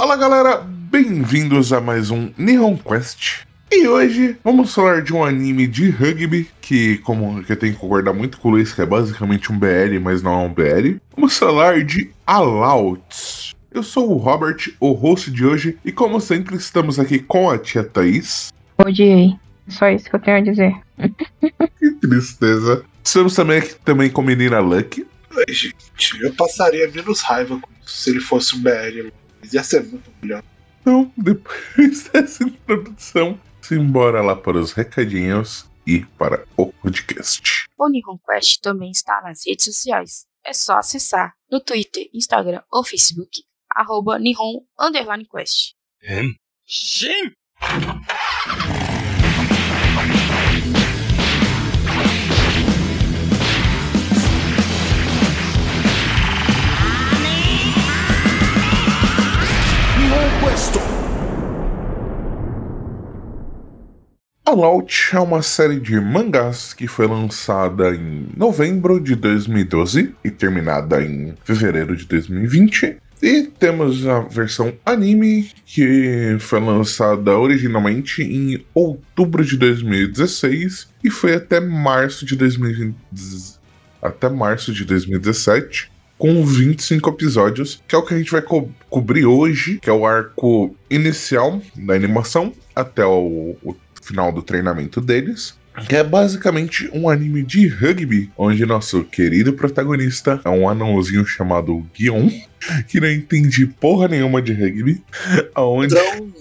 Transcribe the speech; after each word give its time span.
Fala 0.00 0.14
galera, 0.14 0.58
bem-vindos 0.58 1.72
a 1.72 1.80
mais 1.80 2.08
um 2.08 2.30
Nihon 2.38 2.76
Quest. 2.76 3.40
E 3.68 3.88
hoje 3.88 4.36
vamos 4.44 4.72
falar 4.72 5.02
de 5.02 5.12
um 5.12 5.24
anime 5.24 5.66
de 5.66 5.90
rugby 5.90 6.48
que, 6.60 6.98
como 6.98 7.42
que 7.42 7.50
eu 7.50 7.56
tenho 7.56 7.74
que 7.74 7.80
concordar 7.80 8.12
muito 8.12 8.38
com 8.38 8.46
o 8.46 8.50
Luiz, 8.52 8.72
que 8.72 8.80
é 8.80 8.86
basicamente 8.86 9.50
um 9.50 9.58
BL, 9.58 9.98
mas 10.00 10.22
não 10.22 10.34
é 10.34 10.46
um 10.46 10.54
BL. 10.54 10.98
Vamos 11.16 11.36
falar 11.36 11.82
de 11.82 12.12
Alauts. 12.24 13.56
Eu 13.72 13.82
sou 13.82 14.12
o 14.12 14.18
Robert, 14.18 14.72
o 14.78 14.92
host 14.92 15.32
de 15.32 15.44
hoje, 15.44 15.76
e 15.84 15.90
como 15.90 16.20
sempre 16.20 16.54
estamos 16.54 17.00
aqui 17.00 17.18
com 17.18 17.50
a 17.50 17.58
tia 17.58 17.82
Thaís. 17.82 18.52
Odiei. 18.78 19.34
Só 19.66 19.88
isso 19.88 20.08
que 20.08 20.14
eu 20.14 20.20
tenho 20.20 20.36
a 20.36 20.42
dizer. 20.42 20.76
que 21.76 21.90
tristeza. 22.00 22.84
Estamos 23.02 23.34
também 23.34 23.58
aqui 23.58 23.74
também 23.84 24.08
com 24.08 24.20
a 24.20 24.24
menina 24.24 24.60
Lucky. 24.60 25.04
Ai, 25.36 25.52
gente, 25.52 26.22
eu 26.22 26.32
passaria 26.34 26.88
menos 26.88 27.20
raiva 27.20 27.60
se 27.84 28.10
ele 28.10 28.20
fosse 28.20 28.54
um 28.54 28.62
BL. 28.62 29.10
Ia 29.52 29.62
ser 29.62 29.84
muito 29.84 30.10
melhor. 30.20 30.42
Então, 30.80 31.12
depois 31.16 32.08
dessa 32.12 32.44
introdução, 32.44 33.40
simbora 33.60 34.22
lá 34.22 34.34
para 34.34 34.58
os 34.58 34.72
recadinhos 34.72 35.68
e 35.86 36.04
para 36.04 36.44
o 36.56 36.72
podcast. 36.72 37.66
O 37.78 37.88
Nihon 37.88 38.18
Quest 38.18 38.60
também 38.60 38.90
está 38.90 39.20
nas 39.22 39.46
redes 39.46 39.64
sociais. 39.64 40.26
É 40.44 40.52
só 40.52 40.78
acessar 40.78 41.34
no 41.50 41.60
Twitter, 41.60 42.08
Instagram 42.12 42.62
ou 42.70 42.84
Facebook, 42.84 43.42
arroba 43.70 44.18
Nihon 44.18 44.64
Underline 44.78 45.26
Quest. 45.26 45.74
Sim! 46.66 47.32
Fallout 64.48 65.10
é 65.14 65.20
uma 65.20 65.42
série 65.42 65.78
de 65.78 66.00
mangás 66.00 66.72
que 66.72 66.86
foi 66.86 67.06
lançada 67.06 67.94
em 67.94 68.28
novembro 68.34 68.98
de 68.98 69.14
2012 69.14 70.14
e 70.24 70.30
terminada 70.30 71.04
em 71.04 71.34
fevereiro 71.44 71.94
de 71.94 72.06
2020. 72.06 72.96
E 73.20 73.42
temos 73.42 74.06
a 74.06 74.20
versão 74.20 74.72
anime, 74.86 75.50
que 75.66 76.38
foi 76.40 76.60
lançada 76.60 77.36
originalmente 77.36 78.22
em 78.22 78.64
outubro 78.72 79.44
de 79.44 79.58
2016 79.58 80.88
e 81.04 81.10
foi 81.10 81.34
até 81.34 81.60
março 81.60 82.24
de 82.24 82.34
2020, 82.34 82.96
até 84.00 84.30
março 84.30 84.72
de 84.72 84.86
2017 84.86 85.90
com 86.16 86.44
25 86.44 87.10
episódios, 87.10 87.82
que 87.86 87.94
é 87.94 87.98
o 87.98 88.02
que 88.02 88.14
a 88.14 88.18
gente 88.18 88.32
vai 88.32 88.42
co 88.42 88.68
cobrir 88.90 89.24
hoje, 89.24 89.78
que 89.78 89.88
é 89.88 89.92
o 89.92 90.06
arco 90.06 90.74
inicial 90.90 91.62
da 91.76 91.94
animação 91.94 92.52
até 92.74 93.04
o, 93.04 93.56
o 93.62 93.74
final 94.08 94.32
do 94.32 94.42
treinamento 94.42 95.00
deles. 95.00 95.56
Que 95.86 95.94
é 95.94 96.02
basicamente 96.02 96.90
um 96.92 97.08
anime 97.08 97.42
de 97.44 97.68
rugby, 97.68 98.32
onde 98.36 98.66
nosso 98.66 99.04
querido 99.04 99.52
protagonista 99.52 100.40
é 100.44 100.48
um 100.48 100.68
anãozinho 100.68 101.24
chamado 101.24 101.86
Guion, 101.94 102.28
que 102.88 103.00
não 103.00 103.08
entende 103.08 103.64
porra 103.66 104.08
nenhuma 104.08 104.42
de 104.42 104.52
rugby. 104.52 105.04
Aonde... 105.54 105.94
Padrão, 105.94 106.32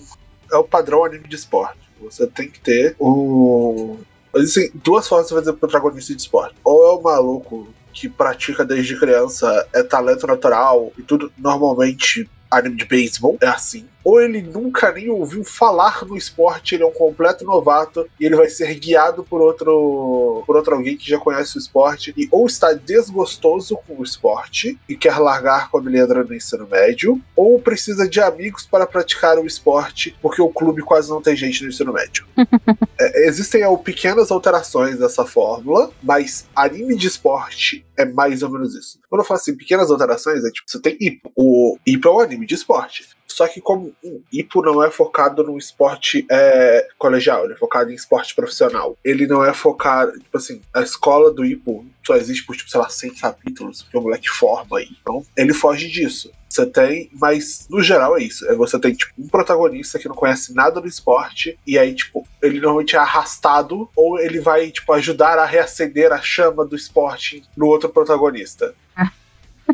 é 0.52 0.58
o 0.58 0.64
padrão 0.64 1.06
anime 1.06 1.28
de 1.28 1.36
esporte. 1.36 1.78
Você 2.02 2.26
tem 2.26 2.50
que 2.50 2.60
ter 2.60 2.96
o. 3.00 3.98
Existem 4.36 4.72
duas 4.74 5.08
formas 5.08 5.28
de 5.28 5.34
fazer 5.34 5.54
protagonista 5.54 6.16
de 6.16 6.22
esporte. 6.22 6.56
Ou 6.64 6.88
é 6.88 7.00
o 7.00 7.02
maluco 7.02 7.68
que 7.94 8.08
pratica 8.08 8.64
desde 8.64 9.00
criança, 9.00 9.68
é 9.74 9.82
talento 9.82 10.28
natural 10.28 10.92
e 10.98 11.02
tudo 11.02 11.32
normalmente 11.38 12.30
anime 12.50 12.76
de 12.76 12.86
beisebol 12.86 13.38
é 13.42 13.48
assim. 13.48 13.86
Ou 14.08 14.22
ele 14.22 14.42
nunca 14.42 14.90
nem 14.94 15.10
ouviu 15.10 15.44
falar 15.44 16.06
no 16.06 16.16
esporte, 16.16 16.76
ele 16.76 16.84
é 16.84 16.86
um 16.86 16.94
completo 16.94 17.44
novato 17.44 18.08
e 18.18 18.26
ele 18.26 18.38
vai 18.38 18.48
ser 18.48 18.74
guiado 18.76 19.22
por 19.22 19.42
outro 19.42 20.46
por 20.48 20.56
outro 20.56 20.76
alguém 20.76 20.96
que 20.96 21.10
já 21.10 21.20
conhece 21.20 21.58
o 21.58 21.60
esporte 21.60 22.14
e 22.16 22.26
ou 22.32 22.48
está 22.48 22.72
desgostoso 22.72 23.78
com 23.86 24.00
o 24.00 24.04
esporte 24.04 24.80
e 24.88 24.96
quer 24.96 25.18
largar 25.18 25.70
quando 25.70 25.90
ele 25.90 26.00
entra 26.00 26.24
no 26.24 26.34
ensino 26.34 26.66
médio, 26.72 27.22
ou 27.36 27.60
precisa 27.60 28.08
de 28.08 28.22
amigos 28.22 28.66
para 28.66 28.88
praticar 28.88 29.38
o 29.38 29.46
esporte 29.46 30.16
porque 30.22 30.42
o 30.42 30.48
clube 30.48 30.82
quase 30.84 31.10
não 31.10 31.22
tem 31.22 31.36
gente 31.36 31.62
no 31.62 31.68
ensino 31.68 31.92
médio. 31.92 32.26
é, 32.98 33.28
existem 33.28 33.62
é, 33.62 33.78
pequenas 33.78 34.32
alterações 34.32 35.00
dessa 35.00 35.26
fórmula, 35.26 35.92
mas 36.02 36.48
anime 36.56 36.96
de 36.96 37.08
esporte 37.08 37.86
é 37.98 38.06
mais 38.06 38.42
ou 38.42 38.52
menos 38.52 38.74
isso. 38.74 39.00
Quando 39.10 39.22
eu 39.22 39.26
falo 39.26 39.40
assim, 39.40 39.58
pequenas 39.58 39.92
alterações, 39.92 40.46
é 40.46 40.50
tipo, 40.50 40.70
você 40.70 40.80
tem 40.80 40.96
Ipo. 41.02 41.32
O 41.36 41.78
Ipo 41.86 42.08
é 42.08 42.12
um 42.12 42.20
anime 42.20 42.46
de 42.46 42.56
esporte. 42.56 43.04
Só 43.28 43.48
que 43.48 43.60
como 43.60 43.94
Ipo 44.32 44.62
não 44.62 44.84
é 44.84 44.92
focado 44.92 45.44
no 45.44 45.58
esporte 45.58 46.26
é, 46.30 46.88
colegial, 46.98 47.46
ele 47.46 47.54
é 47.54 47.58
focado 47.58 47.92
em 47.92 47.96
esporte 47.96 48.36
profissional. 48.36 48.98
Ele 49.04 49.28
não 49.28 49.44
é 49.44 49.54
focado, 49.54 50.18
tipo 50.20 50.38
assim, 50.38 50.62
a 50.74 50.82
escola 50.82 51.32
do 51.32 51.46
Ipo 51.46 51.86
só 52.06 52.16
existe 52.16 52.46
por, 52.46 52.56
tipo, 52.56 52.70
sei 52.70 52.80
lá, 52.80 52.90
100 52.90 53.16
capítulos, 53.16 53.82
que 53.82 53.98
o 53.98 54.02
moleque 54.02 54.30
forma 54.30 54.78
aí. 54.78 54.88
Então, 55.02 55.26
ele 55.36 55.54
foge 55.54 55.90
disso. 55.90 56.32
Você 56.48 56.66
tem, 56.66 57.10
mas 57.14 57.68
no 57.70 57.84
geral 57.84 58.18
é 58.18 58.24
isso. 58.24 58.50
É 58.50 58.56
você 58.56 58.80
tem, 58.80 58.94
tipo, 58.94 59.14
um 59.18 59.28
protagonista 59.28 60.00
que 60.00 60.08
não 60.08 60.16
conhece 60.16 60.54
nada 60.54 60.80
do 60.80 60.88
esporte, 60.88 61.60
e 61.68 61.78
aí, 61.78 61.94
tipo, 61.94 62.26
ele 62.42 62.60
normalmente 62.60 62.96
é 62.96 63.00
arrastado, 63.00 63.90
ou 63.96 64.20
ele 64.20 64.40
vai, 64.40 64.72
tipo, 64.72 64.92
ajudar 64.94 65.38
a 65.38 65.46
reacender 65.46 66.14
a 66.14 66.22
chama 66.22 66.66
do 66.66 66.76
esporte 66.76 67.44
no 67.56 67.68
outro 67.68 67.90
protagonista. 67.90 68.74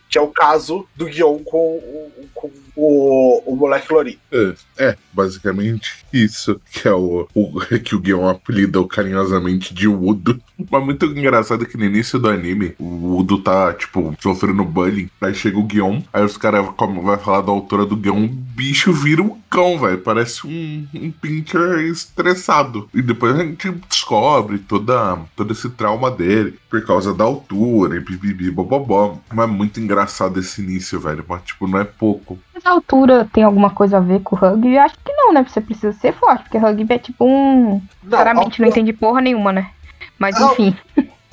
que 0.10 0.18
é 0.18 0.22
o 0.22 0.28
caso 0.28 0.88
do 0.96 1.06
Guion 1.06 1.40
com, 1.44 2.12
com 2.34 2.52
o, 2.76 3.42
o 3.46 3.56
moleque 3.56 3.92
Lorin. 3.92 4.18
É, 4.32 4.54
é, 4.78 4.98
basicamente 5.12 6.04
isso. 6.12 6.60
Que 6.72 6.88
é 6.88 6.94
o, 6.94 7.28
o 7.34 7.60
que 7.84 7.96
o 7.96 8.00
Guion 8.00 8.28
apelida 8.28 8.84
carinhosamente 8.88 9.74
de 9.74 9.88
Udo. 9.88 10.40
Mas 10.70 10.84
muito 10.84 11.06
engraçado 11.06 11.66
que 11.66 11.78
no 11.78 11.86
início 11.86 12.20
do 12.20 12.30
anime, 12.30 12.76
o 12.80 13.18
Udo 13.18 13.40
tá, 13.40 13.74
tipo, 13.74 14.16
sofrendo 14.20 14.64
bullying. 14.64 15.10
Aí 15.22 15.34
chega 15.34 15.58
o 15.58 15.64
Guion, 15.64 16.02
aí 16.12 16.24
os 16.24 16.38
caras 16.38 16.66
vai 17.04 17.18
falar 17.18 17.42
da 17.42 17.52
altura 17.52 17.86
do 17.86 17.96
Guion, 17.96 18.26
o 18.26 18.28
bicho 18.28 18.94
vira 18.94 19.22
um 19.22 19.38
cão, 19.50 19.80
velho. 19.80 20.00
Parece 20.00 20.46
um, 20.48 20.88
um 20.94 21.12
pincher 21.12 21.80
estressado. 21.80 22.90
E 22.94 23.02
depois 23.02 23.36
a 23.36 23.44
gente 23.44 23.72
descobre 23.90 24.60
toda, 24.60 25.20
todo 25.36 25.52
esse 25.52 25.70
trauma 25.70 26.10
dele 26.10 26.58
por 26.70 26.84
causa 26.84 27.14
da 27.14 27.24
altura, 27.24 27.98
e 27.98 28.00
bibibi, 28.00 28.50
bobobó. 28.50 29.20
Mas 29.32 29.48
é 29.48 29.52
muito 29.52 29.80
engraçado 29.80 30.40
esse 30.40 30.62
início, 30.62 31.00
velho. 31.00 31.24
Mas, 31.28 31.44
tipo, 31.44 31.68
não 31.68 31.78
é 31.78 31.84
pouco. 31.84 32.40
Mas 32.54 32.66
a 32.66 32.72
altura 32.72 33.28
tem 33.34 33.44
alguma 33.44 33.72
coisa 33.72 33.98
a 33.98 34.00
ver 34.00 34.22
com 34.22 34.36
o 34.36 34.40
rugby? 34.40 34.76
Eu 34.76 34.82
acho 34.82 34.96
que 35.04 35.12
não, 35.14 35.34
né? 35.34 35.44
Você 35.48 35.60
precisa 35.60 35.92
ser 35.94 36.14
forte, 36.14 36.44
porque 36.44 36.58
rugby 36.58 36.94
é 36.94 37.00
tipo 37.00 37.26
um. 37.26 37.82
Não, 38.04 38.10
Claramente 38.10 38.46
altura... 38.46 38.62
não 38.62 38.68
entende 38.70 38.94
porra 38.94 39.22
nenhuma, 39.22 39.52
né? 39.52 39.72
Mas 40.20 40.40
enfim. 40.40 40.76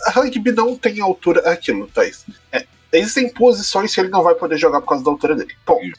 A 0.07 0.11
rugby 0.13 0.53
não 0.53 0.77
tem 0.77 1.01
altura. 1.01 1.43
É 1.45 1.53
aquilo, 1.53 1.87
Thaís. 1.89 2.25
É, 2.51 2.65
existem 2.93 3.29
posições 3.29 3.95
que 3.95 4.01
ele 4.01 4.09
não 4.09 4.23
vai 4.23 4.35
poder 4.35 4.57
jogar 4.57 4.81
por 4.81 4.89
causa 4.89 5.05
da 5.05 5.11
altura 5.11 5.37
dele. 5.37 5.55
Ponto. 5.65 5.91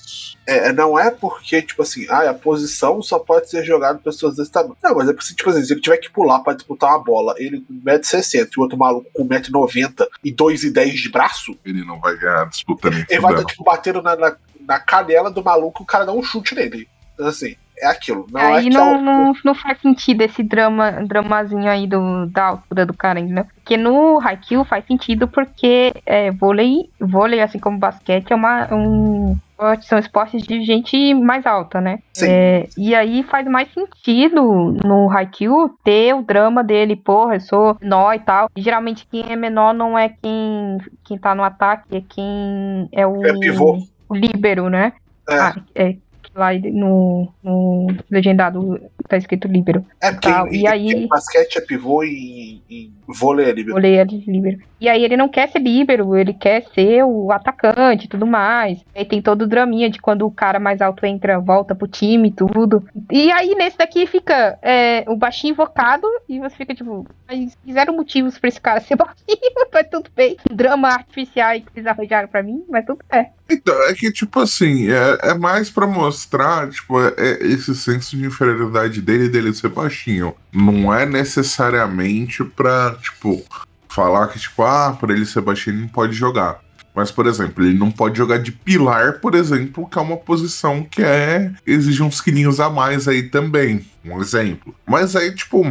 É, 0.45 0.73
não 0.73 0.97
é 0.97 1.11
porque, 1.11 1.61
tipo 1.61 1.81
assim, 1.81 2.05
ah, 2.09 2.29
a 2.29 2.33
posição 2.33 3.01
só 3.01 3.19
pode 3.19 3.49
ser 3.49 3.63
jogada 3.63 3.99
por 3.99 4.05
pessoas 4.05 4.35
desse 4.35 4.51
tamanho. 4.51 4.75
Não, 4.83 4.95
mas 4.95 5.07
é 5.07 5.13
porque, 5.13 5.35
tipo 5.35 5.49
assim, 5.49 5.63
se 5.63 5.71
ele 5.71 5.81
tiver 5.81 5.97
que 5.97 6.09
pular 6.09 6.39
pra 6.39 6.53
disputar 6.53 6.89
uma 6.89 7.03
bola, 7.03 7.35
ele 7.37 7.61
com 7.61 7.73
1,60m 7.73 8.49
e 8.51 8.59
o 8.59 8.63
outro 8.63 8.77
maluco 8.77 9.07
com 9.13 9.27
1,90m 9.27 10.07
e 10.23 10.33
2,10m 10.33 10.93
de 10.93 11.09
braço. 11.09 11.55
Ele 11.63 11.85
não 11.85 11.99
vai 11.99 12.17
ganhar 12.17 12.41
a 12.41 12.45
disputa 12.45 12.89
nem 12.89 13.05
Ele 13.09 13.21
vai 13.21 13.33
estar, 13.33 13.45
tipo, 13.45 13.63
batendo 13.63 14.01
na, 14.01 14.15
na, 14.15 14.35
na 14.67 14.79
canela 14.79 15.31
do 15.31 15.43
maluco 15.43 15.83
o 15.83 15.85
cara 15.85 16.05
dá 16.05 16.11
um 16.11 16.23
chute 16.23 16.55
nele. 16.55 16.87
Assim, 17.19 17.55
é 17.81 17.87
aquilo. 17.87 18.27
Não 18.31 18.39
aí 18.39 18.67
é 18.67 18.69
não, 18.69 18.95
é 18.95 19.01
não, 19.01 19.33
não, 19.43 19.55
faz 19.55 19.79
sentido 19.81 20.21
esse 20.21 20.43
drama, 20.43 20.91
dramazinho 21.05 21.69
aí 21.69 21.87
do, 21.87 22.27
da 22.27 22.45
altura 22.45 22.85
do 22.85 22.93
cara 22.93 23.19
ainda. 23.19 23.45
Porque 23.55 23.75
no 23.75 24.19
Haikyuu 24.21 24.63
faz 24.63 24.85
sentido 24.85 25.27
porque 25.27 25.93
é, 26.05 26.31
vôlei, 26.31 26.89
vôlei, 26.99 27.41
assim 27.41 27.59
como 27.59 27.79
basquete, 27.79 28.31
é 28.31 28.35
uma, 28.35 28.73
um, 28.73 29.35
são 29.81 29.99
esportes 29.99 30.41
de 30.43 30.63
gente 30.63 31.13
mais 31.13 31.45
alta, 31.45 31.79
né? 31.79 31.99
É, 32.21 32.67
e 32.77 32.95
aí 32.95 33.23
faz 33.23 33.47
mais 33.47 33.71
sentido 33.73 34.75
no 34.83 35.09
Haikyuu 35.09 35.69
ter 35.83 36.13
o 36.13 36.23
drama 36.23 36.63
dele, 36.63 36.95
porra, 36.95 37.35
eu 37.35 37.41
sou 37.41 37.77
menor 37.81 38.13
e 38.13 38.19
tal. 38.19 38.49
E, 38.55 38.61
geralmente 38.61 39.07
quem 39.09 39.31
é 39.31 39.35
menor 39.35 39.73
não 39.73 39.97
é 39.97 40.09
quem, 40.09 40.77
quem 41.03 41.17
tá 41.17 41.35
no 41.35 41.43
ataque, 41.43 41.95
é 41.95 42.01
quem 42.07 42.89
é 42.91 43.05
o, 43.05 43.25
é 43.25 43.37
pivô. 43.37 43.79
O 44.11 44.15
líbero, 44.15 44.69
né? 44.69 44.91
É. 45.29 45.39
Ah, 45.39 45.55
é, 45.73 45.95
lá 46.33 46.53
no, 46.53 47.27
no 47.43 47.87
legendado 48.09 48.79
tá 49.07 49.17
escrito 49.17 49.47
líbero. 49.47 49.85
É, 49.99 50.11
porque 50.11 50.29
tal. 50.29 50.47
Em, 50.47 50.61
e 50.61 50.67
aí, 50.67 51.07
basquete 51.07 51.57
é 51.57 51.61
pivô 51.61 52.03
e, 52.03 52.61
e 52.69 52.91
vôlei 53.07 53.49
é 53.49 53.51
líbero. 53.51 53.75
Vôlei 53.75 53.97
é 53.97 54.03
líbero. 54.03 54.59
E 54.79 54.89
aí 54.89 55.03
ele 55.03 55.15
não 55.17 55.29
quer 55.29 55.49
ser 55.49 55.59
líbero, 55.59 56.15
ele 56.15 56.33
quer 56.33 56.63
ser 56.73 57.03
o 57.03 57.31
atacante 57.31 58.05
e 58.05 58.07
tudo 58.07 58.25
mais. 58.25 58.79
Aí 58.95 59.05
tem 59.05 59.21
todo 59.21 59.43
o 59.43 59.47
draminha 59.47 59.89
de 59.89 59.99
quando 59.99 60.25
o 60.25 60.31
cara 60.31 60.59
mais 60.59 60.81
alto 60.81 61.05
entra, 61.05 61.39
volta 61.39 61.75
pro 61.75 61.87
time 61.87 62.29
e 62.29 62.31
tudo. 62.31 62.83
E 63.11 63.31
aí 63.31 63.53
nesse 63.53 63.77
daqui 63.77 64.07
fica 64.07 64.57
é, 64.61 65.03
o 65.07 65.15
baixinho 65.15 65.51
invocado 65.51 66.07
e 66.27 66.39
você 66.39 66.55
fica 66.55 66.73
tipo, 66.73 67.05
mas 67.27 67.55
fizeram 67.63 67.95
motivos 67.95 68.39
pra 68.39 68.47
esse 68.47 68.59
cara 68.59 68.79
ser 68.79 68.95
baixinho, 68.97 69.67
mas 69.71 69.87
tudo 69.91 70.09
bem. 70.15 70.37
Drama 70.51 70.87
artificial 70.87 71.53
que 71.59 71.67
eles 71.75 71.85
arranjaram 71.85 72.27
pra 72.27 72.41
mim, 72.41 72.63
mas 72.69 72.85
tudo 72.85 73.03
bem. 73.11 73.27
Então, 73.49 73.75
é 73.83 73.93
que 73.93 74.11
tipo 74.11 74.39
assim, 74.39 74.89
é, 74.89 75.31
é 75.31 75.33
mais 75.33 75.69
pra 75.69 75.85
mostrar 75.85 76.20
mostrar, 76.21 76.69
tipo, 76.69 76.99
é- 77.01 77.13
é 77.17 77.47
esse 77.47 77.73
senso 77.75 78.15
de 78.15 78.25
inferioridade 78.25 79.01
dele 79.01 79.25
e 79.25 79.29
dele 79.29 79.53
ser 79.53 79.69
baixinho. 79.69 80.35
Não 80.53 80.93
é 80.93 81.05
necessariamente 81.05 82.43
pra, 82.43 82.95
tipo, 83.01 83.43
falar 83.89 84.27
que, 84.27 84.39
tipo, 84.39 84.61
ah, 84.63 84.95
por 84.99 85.09
ele 85.09 85.25
ser 85.25 85.41
baixinho 85.41 85.75
ele 85.75 85.81
não 85.83 85.87
pode 85.89 86.13
jogar. 86.13 86.59
Mas, 86.93 87.09
por 87.09 87.25
exemplo, 87.25 87.63
ele 87.63 87.77
não 87.77 87.89
pode 87.89 88.17
jogar 88.17 88.37
de 88.37 88.51
pilar, 88.51 89.19
por 89.19 89.33
exemplo, 89.33 89.87
que 89.89 89.97
é 89.97 90.01
uma 90.01 90.17
posição 90.17 90.83
que 90.83 91.01
é 91.01 91.51
exige 91.65 92.03
uns 92.03 92.19
quilinhos 92.19 92.59
a 92.59 92.69
mais 92.69 93.07
aí 93.07 93.23
também. 93.23 93.85
Um 94.03 94.21
exemplo. 94.21 94.75
Mas 94.85 95.15
aí, 95.15 95.33
tipo, 95.33 95.65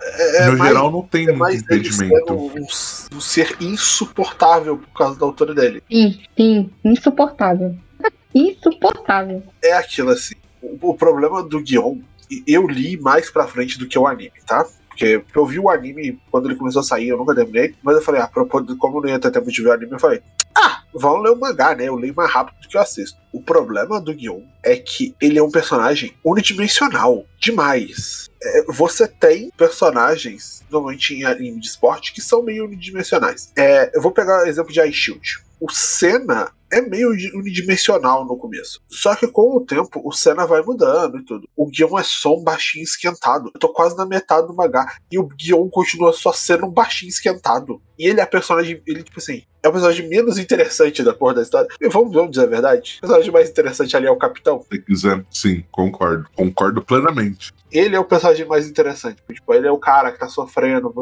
É, 0.00 0.42
é 0.42 0.50
no 0.50 0.58
mais, 0.58 0.70
geral 0.70 0.92
não 0.92 1.02
tem 1.02 1.26
é 1.28 1.32
muito 1.32 1.52
sendo 1.52 1.62
impedimento. 1.64 2.34
um, 2.34 3.16
um 3.16 3.20
ser 3.20 3.56
insuportável 3.60 4.76
por 4.76 4.90
causa 4.98 5.18
da 5.18 5.24
altura 5.24 5.54
dele. 5.54 5.82
Sim, 5.90 6.20
sim, 6.36 6.70
insuportável. 6.84 7.74
Insuportável. 8.38 9.42
É 9.62 9.72
aquilo 9.72 10.10
assim. 10.10 10.34
O, 10.62 10.90
o 10.90 10.94
problema 10.94 11.42
do 11.42 11.60
Guion, 11.60 11.98
eu 12.46 12.66
li 12.66 12.98
mais 12.98 13.30
pra 13.30 13.46
frente 13.46 13.78
do 13.78 13.86
que 13.86 13.98
o 13.98 14.06
anime, 14.06 14.32
tá? 14.46 14.66
Porque 14.88 15.22
eu 15.34 15.46
vi 15.46 15.60
o 15.60 15.70
anime 15.70 16.20
quando 16.30 16.46
ele 16.46 16.56
começou 16.56 16.80
a 16.80 16.84
sair, 16.84 17.08
eu 17.08 17.16
nunca 17.16 17.34
terminei. 17.34 17.74
Mas 17.82 17.96
eu 17.96 18.02
falei, 18.02 18.20
ah, 18.20 18.28
como 18.78 19.00
não 19.00 19.08
ia 19.08 19.18
ter 19.18 19.30
tempo 19.30 19.50
de 19.50 19.62
ver 19.62 19.68
o 19.68 19.72
anime, 19.72 19.92
eu 19.92 20.00
falei, 20.00 20.20
ah, 20.56 20.82
vamos 20.92 21.22
ler 21.22 21.30
o 21.30 21.38
mangá, 21.38 21.74
né? 21.74 21.84
Eu 21.84 21.94
leio 21.94 22.14
mais 22.14 22.30
rápido 22.30 22.60
do 22.60 22.68
que 22.68 22.76
eu 22.76 22.80
assisto. 22.80 23.16
O 23.32 23.40
problema 23.40 24.00
do 24.00 24.12
Guion 24.12 24.40
é 24.62 24.76
que 24.76 25.14
ele 25.20 25.38
é 25.38 25.42
um 25.42 25.52
personagem 25.52 26.14
unidimensional 26.24 27.24
demais. 27.38 28.28
É, 28.42 28.64
você 28.64 29.06
tem 29.06 29.50
personagens, 29.56 30.64
normalmente 30.68 31.14
em 31.14 31.24
anime 31.24 31.60
de 31.60 31.68
esporte, 31.68 32.12
que 32.12 32.20
são 32.20 32.42
meio 32.42 32.64
unidimensionais. 32.64 33.52
É, 33.56 33.96
eu 33.96 34.02
vou 34.02 34.10
pegar 34.10 34.42
o 34.42 34.46
exemplo 34.46 34.72
de 34.72 34.80
Ice 34.80 34.92
Shield. 34.92 35.44
O 35.60 35.70
Senna 35.70 36.50
é 36.70 36.80
meio 36.80 37.10
unidimensional 37.34 38.24
no 38.24 38.36
começo. 38.36 38.80
Só 38.88 39.14
que 39.14 39.26
com 39.26 39.56
o 39.56 39.64
tempo, 39.64 40.00
o 40.04 40.12
Senna 40.12 40.46
vai 40.46 40.62
mudando 40.62 41.18
e 41.18 41.24
tudo. 41.24 41.48
O 41.56 41.66
Guion 41.66 41.98
é 41.98 42.02
só 42.02 42.34
um 42.36 42.42
baixinho 42.42 42.84
esquentado. 42.84 43.50
Eu 43.54 43.60
tô 43.60 43.68
quase 43.68 43.96
na 43.96 44.06
metade 44.06 44.46
do 44.46 44.54
mangá. 44.54 44.96
E 45.10 45.18
o 45.18 45.26
Guion 45.26 45.68
continua 45.68 46.12
só 46.12 46.32
sendo 46.32 46.66
um 46.66 46.70
baixinho 46.70 47.10
esquentado. 47.10 47.80
E 47.98 48.06
ele 48.06 48.20
é 48.20 48.22
a 48.22 48.26
personagem. 48.26 48.80
Ele, 48.86 49.02
tipo 49.02 49.18
assim, 49.18 49.42
é 49.62 49.68
o 49.68 49.72
personagem 49.72 50.08
menos 50.08 50.38
interessante 50.38 51.02
da 51.02 51.12
porra 51.12 51.34
da 51.34 51.42
história. 51.42 51.68
E 51.80 51.88
vamos, 51.88 52.12
vamos 52.12 52.30
dizer 52.30 52.44
a 52.44 52.48
verdade. 52.48 52.98
O 52.98 53.00
personagem 53.00 53.32
mais 53.32 53.50
interessante 53.50 53.96
ali 53.96 54.06
é 54.06 54.10
o 54.10 54.16
Capitão. 54.16 54.64
Se 54.70 54.78
quiser, 54.78 55.24
sim, 55.30 55.64
concordo. 55.70 56.28
Concordo 56.36 56.82
plenamente. 56.82 57.52
Ele 57.70 57.96
é 57.96 58.00
o 58.00 58.04
personagem 58.04 58.46
mais 58.46 58.68
interessante. 58.68 59.22
Tipo, 59.30 59.52
ele 59.52 59.66
é 59.66 59.70
o 59.70 59.78
cara 59.78 60.12
que 60.12 60.18
tá 60.18 60.28
sofrendo, 60.28 60.94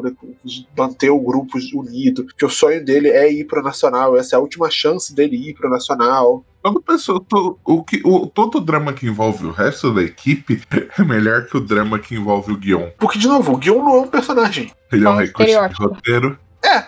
manter 0.77 1.11
o 1.11 1.21
grupo 1.21 1.59
unido. 1.75 2.27
Que 2.37 2.45
o 2.45 2.51
sonho 2.51 2.85
dele 2.85 3.09
é 3.09 3.31
ir 3.31 3.45
pro 3.45 3.63
Nacional. 3.63 4.17
Essa 4.17 4.35
é 4.35 4.39
a 4.39 4.41
última 4.41 4.71
chance 4.71 5.15
dele 5.15 5.37
ir 5.37 5.55
pro 5.57 5.71
Nacional. 5.71 6.45
Toda 6.63 6.81
pessoa, 6.81 7.21
to- 7.29 7.59
o 7.65 7.85
que, 7.85 8.03
o, 8.05 8.27
todo 8.27 8.61
drama 8.61 8.93
que 8.93 9.07
envolve 9.07 9.47
o 9.47 9.53
resto 9.53 9.95
da 9.95 10.03
equipe 10.03 10.61
é 10.99 11.03
melhor 11.05 11.47
que 11.47 11.57
o 11.57 11.61
drama 11.61 11.99
que 11.99 12.15
envolve 12.17 12.53
o 12.53 12.57
Guion. 12.57 12.89
Porque, 12.99 13.19
de 13.19 13.29
novo, 13.29 13.53
o 13.53 13.57
Guion 13.57 13.83
não 13.85 13.95
é 13.97 14.01
um 14.01 14.09
personagem. 14.09 14.73
Ele 14.93 15.05
é 15.05 15.07
É 15.07 15.11
um 15.11 15.15
um 15.15 15.19
recurso 15.19 15.69
de 15.69 15.75
roteiro. 15.77 16.39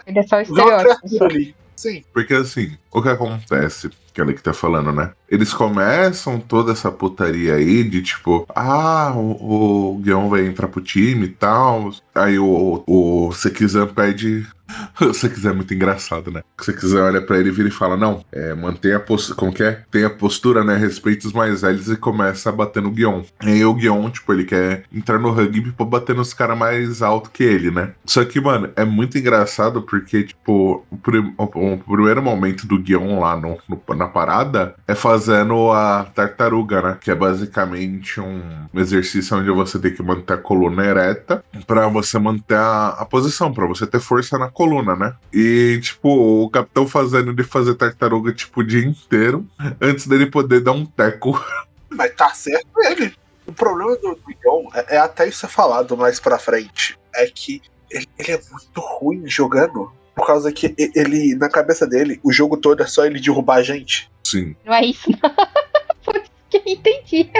Ele 0.07 0.19
é 0.19 0.23
só 0.25 0.41
o 0.41 0.45
Vê 0.45 0.61
uma 0.63 0.77
estereótipo. 0.83 1.25
ali. 1.25 1.55
Sim. 1.77 2.03
Porque 2.13 2.35
assim, 2.35 2.77
o 2.91 3.01
que 3.01 3.09
acontece, 3.09 3.89
que 4.13 4.21
ela 4.21 4.33
que 4.33 4.43
tá 4.43 4.53
falando, 4.53 4.91
né? 4.91 5.13
Eles 5.31 5.55
começam 5.55 6.41
toda 6.41 6.73
essa 6.73 6.91
putaria 6.91 7.55
aí 7.55 7.85
de 7.85 8.03
tipo, 8.03 8.45
ah, 8.53 9.13
o, 9.15 9.93
o 9.93 9.99
Guion 9.99 10.29
vai 10.29 10.45
entrar 10.45 10.67
pro 10.67 10.81
time 10.81 11.27
e 11.27 11.29
tal. 11.29 11.93
Aí 12.13 12.37
o, 12.37 12.83
o 12.85 13.31
Sekizan 13.33 13.87
pede. 13.87 14.45
O 15.01 15.13
Sekizan 15.15 15.51
é 15.51 15.53
muito 15.55 15.73
engraçado, 15.73 16.31
né? 16.31 16.43
O 16.61 16.65
Sekizan 16.65 17.05
olha 17.05 17.21
pra 17.23 17.39
ele 17.39 17.51
vira 17.51 17.69
e 17.69 17.73
fala: 17.73 17.97
Não, 17.97 18.25
é, 18.33 18.53
mantenha 18.55 18.97
a 18.97 19.01
postura. 19.01 19.37
Como 19.39 19.53
que 19.53 19.63
é? 19.63 19.83
Tem 19.91 20.05
a 20.05 20.11
postura, 20.11 20.65
né? 20.65 20.77
Respeita 20.77 21.27
os 21.27 21.33
mais 21.33 21.63
velhos 21.63 21.89
e 21.89 21.97
começa 21.97 22.49
a 22.49 22.53
bater 22.53 22.83
no 22.83 22.91
Guion. 22.91 23.23
E 23.45 23.49
aí 23.49 23.65
o 23.65 23.75
Guion, 23.75 24.11
tipo, 24.11 24.33
ele 24.33 24.45
quer 24.45 24.83
entrar 24.93 25.19
no 25.19 25.31
rugby 25.31 25.73
pra 25.73 25.87
bater 25.87 26.15
nos 26.17 26.35
caras 26.35 26.59
mais 26.59 27.01
altos 27.01 27.31
que 27.33 27.43
ele, 27.45 27.71
né? 27.71 27.93
Só 28.05 28.25
que, 28.25 28.41
mano, 28.41 28.71
é 28.77 28.85
muito 28.85 29.17
engraçado 29.17 29.83
porque, 29.83 30.25
tipo, 30.25 30.85
o, 30.91 30.97
prim- 30.97 31.33
o- 31.39 31.79
primeiro 31.79 32.23
momento 32.23 32.67
do 32.67 32.79
Guion 32.79 33.21
lá 33.21 33.37
no, 33.37 33.57
no- 33.69 33.97
na 33.97 34.09
parada 34.09 34.75
é 34.87 34.95
fazendo 34.95 35.71
a 35.71 36.05
tartaruga, 36.15 36.83
né? 36.83 36.99
Que 37.01 37.11
é 37.11 37.15
basicamente 37.15 38.21
um 38.21 38.41
exercício 38.75 39.37
onde 39.37 39.51
você 39.51 39.79
tem 39.79 39.95
que 39.95 40.03
manter 40.03 40.35
a 40.35 40.39
coluna 40.39 40.85
ereta 40.85 41.43
pra 41.67 41.87
você 41.89 42.19
manter 42.19 42.57
a, 42.57 42.89
a 42.99 43.05
posição, 43.05 43.53
pra 43.53 43.67
você 43.67 43.87
ter 43.87 44.01
força 44.01 44.37
na 44.39 44.49
coluna, 44.59 44.97
né? 44.97 45.15
E, 45.33 45.79
tipo, 45.81 46.09
o 46.43 46.51
capitão 46.51 46.89
fazendo 46.89 47.31
ele 47.31 47.45
fazer 47.45 47.77
tartaruga, 47.77 48.33
tipo, 48.33 48.61
o 48.61 48.67
dia 48.67 48.85
inteiro 48.85 49.47
antes 49.81 50.09
dele 50.09 50.27
poder 50.27 50.61
dar 50.61 50.73
um 50.73 50.85
teco. 50.85 51.41
Mas 51.89 52.13
tá 52.17 52.31
certo 52.31 52.67
ele. 52.85 53.15
O 53.47 53.53
problema 53.53 53.97
do 53.97 54.19
Guion 54.27 54.69
é, 54.75 54.97
é 54.97 54.99
até 54.99 55.29
isso 55.29 55.47
é 55.47 55.49
falado 55.49 55.97
mais 55.97 56.19
pra 56.19 56.41
frente. 56.41 56.99
É 57.15 57.27
que 57.27 57.63
ele, 57.89 58.09
ele 58.19 58.33
é 58.33 58.41
muito 58.51 58.81
ruim 58.81 59.29
jogando. 59.29 59.93
Por 60.13 60.27
causa 60.27 60.51
que 60.51 60.75
ele, 60.77 61.37
na 61.37 61.49
cabeça 61.49 61.87
dele, 61.87 62.19
o 62.25 62.33
jogo 62.33 62.57
todo 62.57 62.83
é 62.83 62.87
só 62.87 63.07
ele 63.07 63.21
derrubar 63.21 63.59
a 63.59 63.63
gente. 63.63 64.11
Sim. 64.25 64.57
Não 64.65 64.75
é 64.75 64.87
isso, 64.87 65.09
não. 65.09 65.31
Foi 66.03 66.21
isso 66.21 66.33
que 66.51 66.57
eu 66.57 66.63
entendi. 66.67 67.31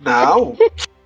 Não. 0.00 0.56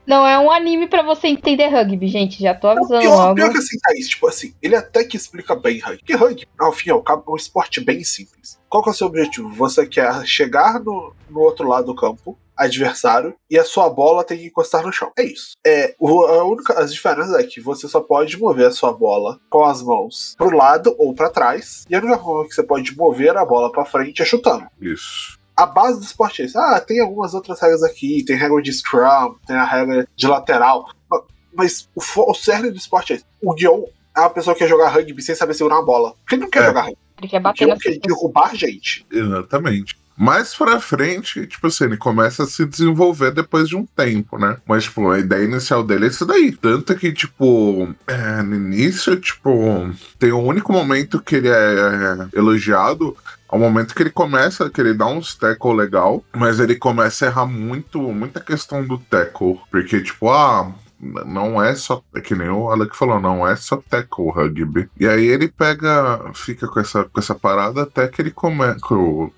Não 0.07 0.27
é 0.27 0.39
um 0.39 0.51
anime 0.51 0.87
pra 0.87 1.03
você 1.03 1.29
entender 1.29 1.69
rugby, 1.69 2.07
gente. 2.09 2.41
Já 2.43 2.55
tô 2.55 2.69
avisando 2.69 3.01
pior, 3.01 3.17
logo. 3.17 3.35
pior 3.35 3.51
que 3.51 3.59
assim, 3.59 3.77
Thaís, 3.81 4.09
tipo 4.09 4.29
assim, 4.29 4.55
ele 4.63 4.77
até 4.77 5.05
que 5.05 5.17
explica 5.17 5.55
bem 5.57 5.79
rugby. 5.81 5.99
Porque 5.99 6.15
rugby, 6.15 6.49
ao 6.59 6.73
fim 6.73 6.91
e 6.91 6.93
ao 6.93 7.03
cabo, 7.03 7.25
é 7.29 7.31
um 7.33 7.37
esporte 7.37 7.81
bem 7.81 8.05
simples. 8.05 8.59
Qual 8.69 8.83
que 8.83 8.89
é 8.89 8.93
o 8.93 8.95
seu 8.95 9.07
objetivo? 9.09 9.49
Você 9.55 9.87
quer 9.87 10.25
chegar 10.27 10.79
no, 10.81 11.13
no 11.29 11.41
outro 11.41 11.67
lado 11.69 11.87
do 11.87 11.95
campo, 11.95 12.39
adversário, 12.57 13.35
e 13.51 13.59
a 13.59 13.65
sua 13.65 13.89
bola 13.91 14.25
tem 14.25 14.39
que 14.39 14.47
encostar 14.47 14.83
no 14.83 14.93
chão. 14.93 15.11
É 15.19 15.25
isso. 15.25 15.53
É, 15.67 15.95
o- 15.99 16.25
a 16.25 16.45
única, 16.45 16.73
as 16.81 16.93
diferenças 16.93 17.35
é 17.35 17.43
que 17.45 17.61
você 17.61 17.87
só 17.87 18.01
pode 18.01 18.39
mover 18.39 18.67
a 18.67 18.71
sua 18.73 18.93
bola 18.93 19.39
com 19.51 19.65
as 19.65 19.83
mãos 19.83 20.35
pro 20.39 20.57
lado 20.57 20.95
ou 20.99 21.15
pra 21.15 21.29
trás, 21.31 21.85
e 21.91 21.95
a 21.95 21.99
única 21.99 22.19
forma 22.19 22.49
que 22.49 22.55
você 22.55 22.63
pode 22.63 22.97
mover 22.97 23.37
a 23.37 23.45
bola 23.45 23.71
pra 23.71 23.85
frente 23.85 24.23
é 24.23 24.25
chutando 24.25 24.67
Isso. 24.81 25.39
A 25.57 25.65
base 25.67 25.99
do 25.99 26.05
esporte 26.05 26.43
é 26.43 26.45
isso. 26.45 26.59
Ah, 26.59 26.79
tem 26.81 27.01
algumas 27.01 27.33
outras 27.35 27.61
regras 27.61 27.83
aqui, 27.83 28.23
tem 28.25 28.37
regra 28.37 28.61
de 28.63 28.73
scrum, 28.73 29.35
tem 29.47 29.57
a 29.57 29.65
regra 29.65 30.07
de 30.15 30.27
lateral. 30.27 30.87
ma- 31.11 31.23
Mas 31.55 31.89
o, 31.95 32.31
o 32.31 32.35
cerne 32.35 32.71
do 32.71 32.77
esporte 32.77 33.13
é 33.13 33.17
isso. 33.17 33.25
O 33.43 33.55
Guion 33.55 33.85
é 34.15 34.21
uma 34.21 34.31
pessoa 34.31 34.55
que 34.55 34.61
quer 34.61 34.69
jogar 34.69 34.89
rugby 34.91 35.23
sem 35.23 35.35
saber 35.35 35.55
segurar 35.55 35.77
uma 35.77 35.85
bola. 35.87 36.15
Porque 36.23 36.35
ele 36.35 36.43
não 36.43 36.51
quer 36.51 36.63
É. 36.63 36.67
jogar 36.67 36.81
rugby. 36.83 36.99
Ele 37.19 37.29
quer 37.29 37.41
bater 37.41 37.65
Guion 37.65 37.77
quer 37.79 37.89
pessoas. 37.91 37.99
derrubar 38.07 38.55
gente. 38.55 39.07
Exatamente. 39.11 39.97
Mais 40.17 40.55
pra 40.55 40.81
frente, 40.81 41.47
tipo 41.47 41.67
assim, 41.67 41.85
ele 41.85 41.97
começa 41.97 42.45
a 42.45 42.47
se 42.47 42.65
desenvolver 42.65 43.31
depois 43.33 43.69
de 43.69 43.77
um 43.77 43.85
tempo, 43.85 44.39
né? 44.39 44.57
Mas, 44.67 44.85
tipo, 44.85 45.11
a 45.11 45.19
ideia 45.19 45.45
inicial 45.45 45.83
dele 45.85 46.07
é 46.07 46.09
isso 46.09 46.25
daí. 46.25 46.53
Tanto 46.53 46.95
que, 46.97 47.13
tipo, 47.13 47.95
é, 48.07 48.43
no 48.43 48.55
início, 48.55 49.15
tipo, 49.17 49.91
tem 50.19 50.33
um 50.33 50.45
único 50.45 50.73
momento 50.73 51.21
que 51.21 51.37
ele 51.37 51.49
é 51.49 52.29
elogiado. 52.35 53.17
Ao 53.49 53.59
momento 53.59 53.95
que 53.95 54.03
ele 54.03 54.11
começa, 54.11 54.69
que 54.69 54.81
ele 54.81 54.93
dá 54.93 55.07
uns 55.07 55.37
tackle 55.37 55.73
legal, 55.73 56.25
mas 56.35 56.59
ele 56.59 56.75
começa 56.75 57.25
a 57.25 57.29
errar 57.29 57.47
muito, 57.47 58.01
muita 58.01 58.41
questão 58.41 58.85
do 58.85 58.99
tackle. 58.99 59.61
Porque, 59.71 60.01
tipo, 60.01 60.31
ah, 60.31 60.75
não 61.01 61.63
é 61.63 61.75
só. 61.75 62.03
É 62.15 62.21
que 62.21 62.35
nem 62.35 62.49
o 62.49 62.71
Alec 62.71 62.97
falou, 62.97 63.21
não 63.21 63.47
é 63.47 63.55
só 63.57 63.83
tackle 63.89 64.31
rugby. 64.31 64.89
E 64.99 65.07
aí 65.07 65.27
ele 65.27 65.49
pega, 65.49 66.31
fica 66.35 66.67
com 66.67 66.81
essa, 66.81 67.05
com 67.05 67.21
essa 67.21 67.35
parada 67.35 67.83
até 67.83 68.09
que 68.09 68.21
ele 68.21 68.31
começa. 68.31 68.79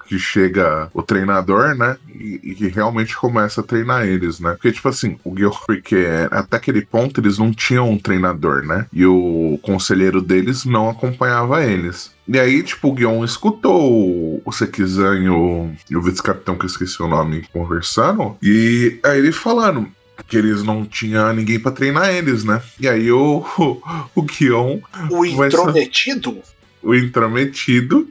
Que 0.07 0.19
chega 0.19 0.89
o 0.95 1.03
treinador, 1.03 1.75
né? 1.75 1.97
E, 2.09 2.55
que 2.55 2.69
realmente 2.69 3.17
começa 3.17 3.61
a 3.61 3.65
treinar 3.65 4.07
eles, 4.07 4.41
né? 4.41 4.53
Porque, 4.53 4.73
tipo 4.73 4.89
assim, 4.89 5.19
o 5.25 5.31
Guild, 5.31 5.57
porque 5.67 6.07
até 6.31 6.57
aquele 6.57 6.85
ponto 6.85 7.21
eles 7.21 7.39
não 7.39 7.53
tinham 7.53 7.91
um 7.91 7.99
treinador, 7.99 8.65
né? 8.65 8.87
E 8.93 9.05
o 9.07 9.59
conselheiro 9.63 10.21
deles 10.21 10.65
não 10.65 10.89
acompanhava 10.89 11.65
eles. 11.65 12.17
E 12.27 12.39
aí, 12.39 12.63
tipo, 12.63 12.89
o 12.89 12.93
Guion 12.93 13.25
escutou 13.25 13.91
o, 13.91 14.43
o 14.45 14.53
Sekizan 14.53 15.19
e 15.19 15.31
o, 15.31 15.71
o 15.97 16.03
vice-capitão, 16.03 16.57
que 16.57 16.65
eu 16.65 16.69
esqueci 16.69 17.03
o 17.03 17.09
nome, 17.09 17.47
conversando. 17.53 18.37
E 18.43 19.01
aí 19.03 19.19
ele 19.19 19.33
falando 19.33 19.91
que 20.27 20.37
eles 20.37 20.63
não 20.63 20.85
tinham 20.85 21.33
ninguém 21.33 21.59
pra 21.59 21.73
treinar 21.73 22.11
eles, 22.11 22.45
né? 22.45 22.63
E 22.79 22.89
aí 22.89 23.11
o, 23.11 23.45
o, 23.59 23.83
o 24.15 24.23
Guion, 24.23 24.81
O 25.11 25.25
intrometido, 25.25 26.43
o 26.83 26.95
intrometido, 26.95 28.09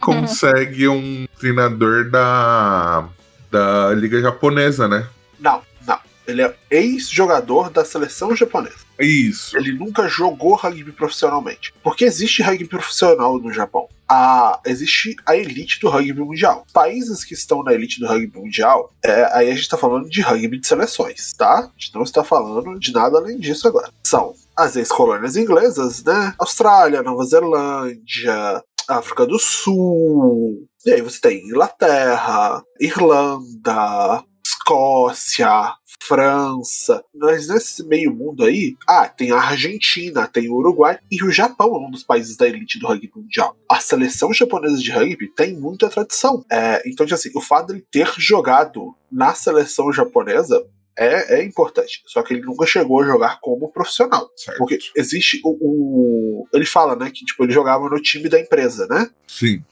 consegue 0.00 0.88
um 0.88 1.26
treinador 1.38 2.10
da, 2.10 3.08
da 3.50 3.92
Liga 3.94 4.20
Japonesa, 4.20 4.88
né? 4.88 5.06
não, 5.38 5.62
não. 5.86 5.98
Ele 6.26 6.42
é 6.42 6.54
ex-jogador 6.70 7.70
da 7.70 7.84
seleção 7.84 8.34
japonesa. 8.34 8.89
Isso. 9.00 9.56
Ele 9.56 9.72
nunca 9.72 10.08
jogou 10.08 10.54
rugby 10.54 10.92
profissionalmente. 10.92 11.72
Porque 11.82 12.04
existe 12.04 12.42
rugby 12.42 12.66
profissional 12.66 13.38
no 13.38 13.52
Japão. 13.52 13.88
A, 14.08 14.60
existe 14.66 15.14
a 15.24 15.36
elite 15.36 15.78
do 15.80 15.88
rugby 15.88 16.20
mundial. 16.20 16.66
Países 16.72 17.24
que 17.24 17.34
estão 17.34 17.62
na 17.62 17.72
elite 17.72 18.00
do 18.00 18.06
rugby 18.06 18.38
mundial, 18.38 18.92
é, 19.04 19.28
aí 19.32 19.48
a 19.48 19.52
gente 19.52 19.62
está 19.62 19.76
falando 19.76 20.08
de 20.08 20.20
rugby 20.20 20.58
de 20.58 20.66
seleções, 20.66 21.32
tá? 21.32 21.60
A 21.60 21.72
gente 21.78 21.94
não 21.94 22.02
está 22.02 22.24
falando 22.24 22.78
de 22.78 22.92
nada 22.92 23.18
além 23.18 23.38
disso 23.38 23.68
agora. 23.68 23.90
São 24.04 24.34
as 24.56 24.76
ex-colônias 24.76 25.36
inglesas, 25.36 26.02
né? 26.04 26.34
Austrália, 26.38 27.02
Nova 27.02 27.24
Zelândia, 27.24 28.62
África 28.88 29.24
do 29.26 29.38
Sul. 29.38 30.66
E 30.84 30.90
aí 30.90 31.00
você 31.00 31.20
tem 31.20 31.46
Inglaterra, 31.46 32.62
Irlanda, 32.80 34.24
Escócia, 34.44 35.74
França. 36.02 37.02
Mas 37.14 37.48
nesse 37.48 37.84
meio 37.86 38.14
mundo 38.14 38.44
aí, 38.44 38.76
ah, 38.88 39.08
tem 39.08 39.30
a 39.30 39.36
Argentina, 39.38 40.26
tem 40.26 40.48
o 40.48 40.54
Uruguai 40.54 40.98
e 41.10 41.22
o 41.22 41.30
Japão 41.30 41.74
é 41.74 41.78
um 41.86 41.90
dos 41.90 42.02
países 42.02 42.36
da 42.36 42.46
elite 42.48 42.78
do 42.78 42.86
rugby 42.86 43.10
mundial. 43.14 43.56
A 43.70 43.80
seleção 43.80 44.32
japonesa 44.32 44.78
de 44.78 44.90
rugby 44.90 45.28
tem 45.34 45.54
muita 45.58 45.88
tradição. 45.88 46.44
É, 46.50 46.82
então, 46.86 47.06
assim, 47.10 47.30
o 47.34 47.40
fato 47.40 47.74
de 47.74 47.80
ter 47.80 48.10
jogado 48.18 48.94
na 49.10 49.34
seleção 49.34 49.92
japonesa 49.92 50.64
é, 50.98 51.40
é 51.40 51.44
importante. 51.44 52.02
Só 52.06 52.22
que 52.22 52.34
ele 52.34 52.42
nunca 52.42 52.66
chegou 52.66 53.00
a 53.00 53.06
jogar 53.06 53.38
como 53.40 53.70
profissional. 53.70 54.28
Certo. 54.36 54.58
Porque 54.58 54.78
existe 54.96 55.40
o, 55.44 55.56
o- 55.60 56.48
Ele 56.52 56.66
fala, 56.66 56.94
né, 56.96 57.10
que 57.10 57.24
tipo, 57.24 57.42
ele 57.44 57.52
jogava 57.52 57.88
no 57.88 58.00
time 58.02 58.28
da 58.28 58.38
empresa, 58.40 58.86
né? 58.88 59.08
Sim. 59.26 59.62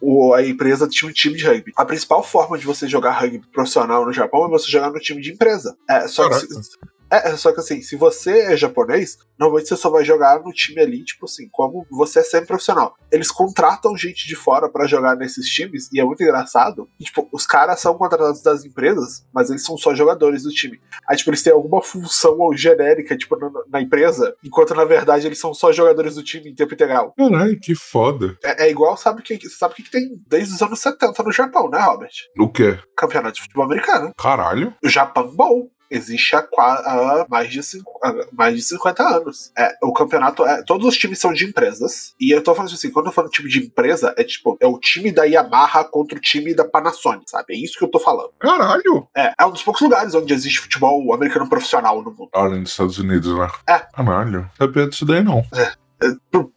O, 0.00 0.34
a 0.34 0.44
empresa 0.44 0.88
tinha 0.88 1.08
um 1.08 1.12
time 1.12 1.36
de 1.36 1.46
rugby. 1.46 1.72
A 1.76 1.84
principal 1.84 2.22
forma 2.22 2.58
de 2.58 2.66
você 2.66 2.86
jogar 2.86 3.12
rugby 3.12 3.46
profissional 3.52 4.04
no 4.04 4.12
Japão 4.12 4.46
é 4.46 4.48
você 4.48 4.70
jogar 4.70 4.90
no 4.90 5.00
time 5.00 5.20
de 5.20 5.32
empresa. 5.32 5.76
É, 5.88 6.06
só 6.06 6.28
que, 6.28 6.46
Caraca. 6.46 6.97
É, 7.10 7.36
só 7.36 7.52
que 7.52 7.60
assim, 7.60 7.82
se 7.82 7.96
você 7.96 8.52
é 8.52 8.56
japonês, 8.56 9.18
normalmente 9.38 9.68
você 9.68 9.76
só 9.76 9.90
vai 9.90 10.04
jogar 10.04 10.40
no 10.42 10.52
time 10.52 10.80
ali, 10.80 11.04
tipo 11.04 11.24
assim, 11.24 11.48
como 11.50 11.86
você 11.90 12.20
é 12.20 12.22
sempre 12.22 12.48
profissional. 12.48 12.94
Eles 13.10 13.30
contratam 13.30 13.96
gente 13.96 14.26
de 14.26 14.36
fora 14.36 14.68
pra 14.68 14.86
jogar 14.86 15.16
nesses 15.16 15.48
times, 15.48 15.88
e 15.92 16.00
é 16.00 16.04
muito 16.04 16.22
engraçado. 16.22 16.88
E, 17.00 17.04
tipo, 17.04 17.28
os 17.32 17.46
caras 17.46 17.80
são 17.80 17.96
contratados 17.96 18.42
das 18.42 18.64
empresas, 18.64 19.26
mas 19.32 19.50
eles 19.50 19.64
são 19.64 19.76
só 19.76 19.94
jogadores 19.94 20.42
do 20.42 20.50
time. 20.50 20.80
Aí, 21.08 21.16
tipo, 21.16 21.30
eles 21.30 21.42
têm 21.42 21.52
alguma 21.52 21.82
função 21.82 22.52
genérica, 22.54 23.16
tipo, 23.16 23.36
na, 23.36 23.50
na 23.68 23.80
empresa, 23.80 24.34
enquanto 24.44 24.74
na 24.74 24.84
verdade 24.84 25.26
eles 25.26 25.38
são 25.38 25.52
só 25.52 25.72
jogadores 25.72 26.14
do 26.14 26.22
time 26.22 26.50
em 26.50 26.54
tempo 26.54 26.74
integral. 26.74 27.14
Caralho, 27.16 27.58
que 27.58 27.74
foda. 27.74 28.36
É, 28.44 28.66
é 28.66 28.70
igual, 28.70 28.96
sabe 28.96 29.20
o 29.20 29.24
que, 29.24 29.48
sabe 29.48 29.74
que 29.74 29.88
que 29.88 29.90
tem 29.90 30.22
desde 30.26 30.54
os 30.54 30.62
anos 30.62 30.80
70 30.80 31.22
no 31.22 31.32
Japão, 31.32 31.68
né, 31.68 31.78
Robert? 31.80 32.12
O 32.38 32.48
quê? 32.50 32.78
Campeonato 32.96 33.36
de 33.36 33.42
futebol 33.42 33.64
americano. 33.64 34.12
Caralho? 34.16 34.74
O 34.84 34.88
Japan 34.88 35.26
Bowl 35.34 35.70
existe 35.90 36.34
há, 36.36 36.40
há 36.58 37.26
mais, 37.28 37.50
de 37.50 37.62
cinco- 37.62 37.98
há 38.02 38.14
mais 38.32 38.54
de 38.56 38.62
50 38.62 39.02
anos. 39.02 39.50
É, 39.56 39.74
o 39.82 39.92
campeonato 39.92 40.44
é. 40.44 40.62
Todos 40.64 40.86
os 40.86 40.96
times 40.96 41.18
são 41.18 41.32
de 41.32 41.44
empresas. 41.46 42.14
E 42.20 42.30
eu 42.34 42.42
tô 42.42 42.54
falando 42.54 42.72
assim, 42.72 42.90
quando 42.90 43.06
eu 43.06 43.12
falo 43.12 43.28
time 43.28 43.48
de 43.48 43.58
empresa, 43.60 44.14
é 44.16 44.24
tipo, 44.24 44.56
é 44.60 44.66
o 44.66 44.78
time 44.78 45.10
da 45.12 45.24
Yamaha 45.24 45.84
contra 45.84 46.18
o 46.18 46.20
time 46.20 46.54
da 46.54 46.64
Panasonic, 46.64 47.30
sabe? 47.30 47.54
É 47.54 47.56
isso 47.56 47.78
que 47.78 47.84
eu 47.84 47.90
tô 47.90 47.98
falando. 47.98 48.30
Caralho! 48.38 49.08
É, 49.16 49.32
é 49.38 49.46
um 49.46 49.50
dos 49.52 49.62
poucos 49.62 49.82
lugares 49.82 50.14
onde 50.14 50.32
existe 50.32 50.60
futebol 50.60 51.12
americano 51.14 51.48
profissional 51.48 52.02
no 52.02 52.10
mundo. 52.10 52.28
Além 52.34 52.62
dos 52.62 52.70
Estados 52.72 52.98
Unidos, 52.98 53.36
né? 53.36 53.48
É. 53.68 53.78
Caralho. 53.78 54.50
Sabia 54.58 54.88
disso 54.88 55.04
daí 55.06 55.22
não. 55.22 55.42
Pro- 55.42 55.58